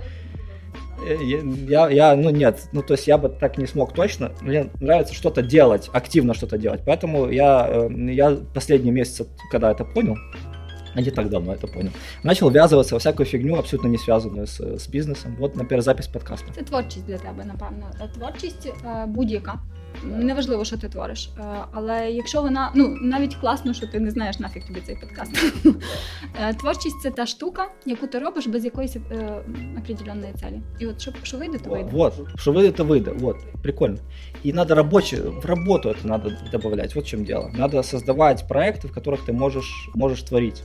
[1.07, 4.31] э, я, я, ну нет, ну то есть я бы так не смог точно.
[4.41, 6.81] Мне нравится что-то делать, активно что-то делать.
[6.85, 10.17] Поэтому я, я последние месяцы, когда это понял,
[10.98, 11.90] а не так давно это понял.
[12.22, 15.36] Начал ввязываться во всякую фигню, абсолютно не связанную з, з бізнесом.
[15.40, 16.46] От, наприклад, запись подкасту.
[16.54, 17.90] Це творчість для тебе, напевно.
[18.14, 19.58] Творчість е, будь-яка.
[20.02, 21.30] Неважливо, що ти твориш.
[21.38, 21.42] Е,
[21.72, 25.54] але якщо вона, ну навіть класно, що ти не знаєш нафіг тобі цей подкаст.
[26.40, 29.42] Е, творчість це та штука, яку ти робиш без якоїсь е,
[29.78, 30.60] определенної цілі.
[30.78, 31.90] І от що, що вийде, то вийде.
[31.92, 33.10] Вот, що вийде, то вийде.
[33.10, 33.98] Вот, прикольно.
[34.46, 36.94] И надо рабоче, в работу это надо добавлять.
[36.94, 37.50] Вот в чем дело.
[37.54, 40.62] Надо создавать проекты, в которых ты можешь, можешь творить.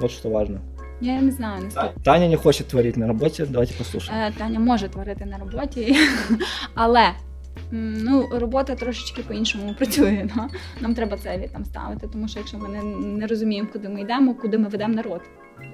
[0.00, 0.60] Вот что важно.
[1.00, 2.00] Я не знаю, наскільки.
[2.04, 4.34] Таня не хоче творити на роботі, давайте послухаємо.
[4.38, 5.96] Таня може творити на роботі,
[6.74, 7.12] але
[7.70, 10.28] ну, робота трошечки по-іншому працює.
[10.36, 10.48] Да?
[10.80, 12.82] Нам треба целі там ставити, тому що якщо ми не,
[13.18, 15.20] не розуміємо, куди ми йдемо, куди ми ведемо народ.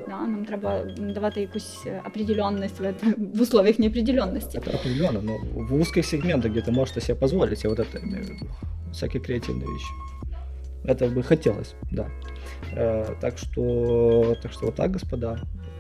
[0.08, 2.94] Да, нам треба давати якусь определенность в,
[3.34, 4.58] в условиях неопределенности.
[4.58, 8.24] Это определенно, но в узких сегментах, где ты можешь себе позволить, я вот это имею
[8.24, 8.46] в виду,
[8.92, 9.92] всякие креативные вещи.
[10.87, 12.07] Это бы хотелось, да.
[12.75, 15.37] Э, так что, так что вот так, господа.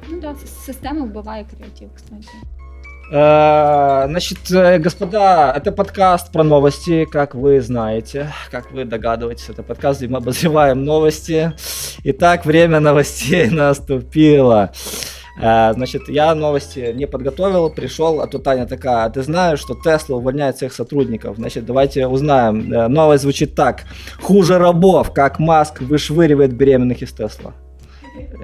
[0.09, 0.35] Ну да,
[0.65, 2.27] система вбиває креатив, кстати.
[3.11, 9.63] Э, значит, э, господа, это подкаст про новости, как вы знаете, как вы догадываетесь, это
[9.63, 11.53] подкаст, где мы обозреваем новости.
[12.03, 14.71] Итак, время новостей наступило.
[15.39, 19.75] Э, значит, я новости не подготовил, пришел, а тут Таня такая, а ты знаешь, что
[19.75, 21.37] Тесла увольняет всех сотрудников?
[21.37, 22.69] Значит, давайте узнаем.
[22.69, 23.83] Новость звучит так.
[24.21, 27.53] Хуже рабов, как Маск вышвыривает беременных из Тесла.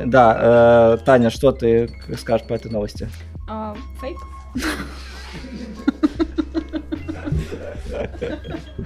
[0.06, 3.10] Да, Таня, что ты скажешь по этой новости?
[3.50, 4.18] А, фейк.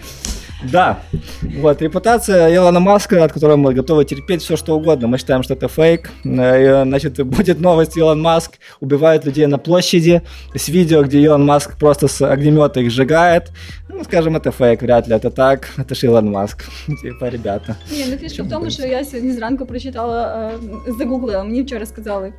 [0.70, 1.00] Да,
[1.42, 5.08] вот, репутация Илона Маска, от которой мы готовы терпеть все, что угодно.
[5.08, 6.10] Мы считаем, что это фейк.
[6.24, 10.22] Э, значит, будет новость, Илон Маск убивает людей на площади.
[10.54, 13.50] С видео, где Илон Маск просто с огнемета их сжигает.
[13.88, 15.68] Ну, скажем, это фейк, вряд ли это так.
[15.76, 16.64] Это же Илон Маск.
[17.02, 17.76] Типа, ребята.
[17.92, 20.50] Ні, ну фішка в тому, що я сьогодні зранку прочитала,
[20.98, 22.32] загуглила, мені вчора сказали,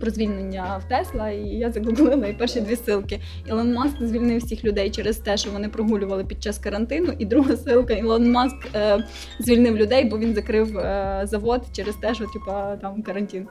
[0.00, 3.20] Про звільнення в Тесла, і я загуглила і перші дві силки.
[3.48, 7.12] Ілон Маск звільнив всіх людей через те, що вони прогулювали під час карантину.
[7.18, 9.04] І друга силка Ілон Маск е,
[9.38, 13.48] звільнив людей, бо він закрив е, завод через те, що типа там карантин.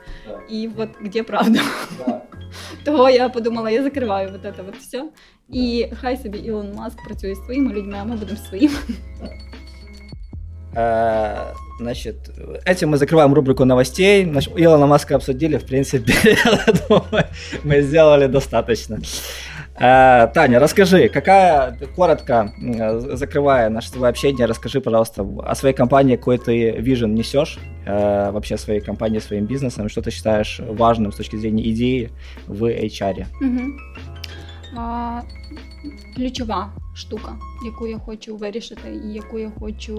[0.50, 1.60] І от де правда.
[2.84, 5.10] Того я подумала, я закриваю вот это вот все.
[5.50, 8.76] І хай собі Ілон Маск працює з своїми людьми, а ми будемо своїми.
[10.74, 12.32] Э, значит,
[12.66, 14.26] этим мы закрываем рубрику новостей.
[14.26, 16.14] Значит, Илона Маска обсудили, в принципе,
[17.64, 19.00] мы сделали достаточно.
[19.80, 22.54] Э, Таня, расскажи, какая, коротко
[23.16, 28.80] закрывая наше общение, расскажи, пожалуйста, о своей компании, какой ты вижен несешь, э, вообще своей
[28.80, 32.12] компании, своим бизнесом, что ты считаешь важным с точки зрения идеи
[32.48, 33.26] в HR.
[36.16, 39.98] Ключова штука, яку я хочу вирішити, і яку я хочу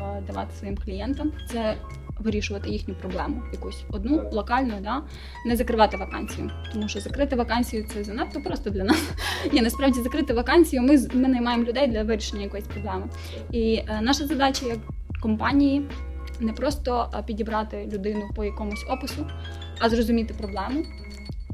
[0.00, 1.76] е, давати своїм клієнтам, це
[2.18, 5.02] вирішувати їхню проблему, якусь одну локальну, да
[5.46, 9.10] не закривати вакансію, тому що закрити вакансію це занадто просто для нас.
[9.52, 10.82] Ні, насправді закрити вакансію.
[10.82, 13.06] Ми ми наймаємо людей для вирішення якоїсь проблеми.
[13.50, 14.78] І е, наша задача як
[15.20, 15.86] компанії
[16.40, 19.26] не просто е, підібрати людину по якомусь опису,
[19.78, 20.84] а зрозуміти проблему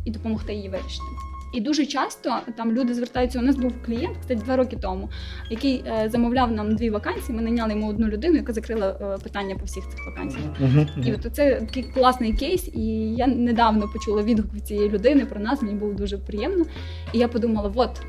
[0.05, 1.30] і допомогти її вирішити.
[1.53, 3.39] І дуже часто там люди звертаються.
[3.39, 5.09] У нас був клієнт, кстати, два роки тому,
[5.51, 7.37] який е, замовляв нам дві вакансії.
[7.37, 10.47] Ми наняли йому одну людину, яка закрила е, питання по всіх цих вакансіях.
[10.61, 12.69] Uh-huh, І от це такий класний кейс.
[12.75, 15.63] І я недавно почула відгук цієї людини про нас.
[15.63, 16.65] Мені було дуже приємно.
[17.13, 18.01] І я подумала: от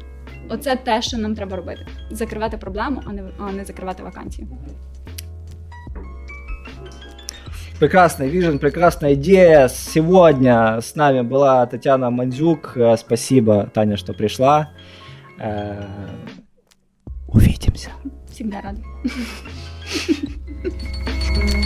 [0.49, 4.47] оце те, що нам треба робити: закривати проблему, а не а не закривати вакансію.
[7.81, 9.67] Прекрасный вижен, прекрасная идея.
[9.67, 12.73] Сегодня с нами была Татьяна Мандзюк.
[12.77, 14.69] Э, спасибо, Таня, что пришла.
[15.39, 15.87] Э,
[17.27, 17.89] увидимся.
[18.29, 18.83] Всегда рада.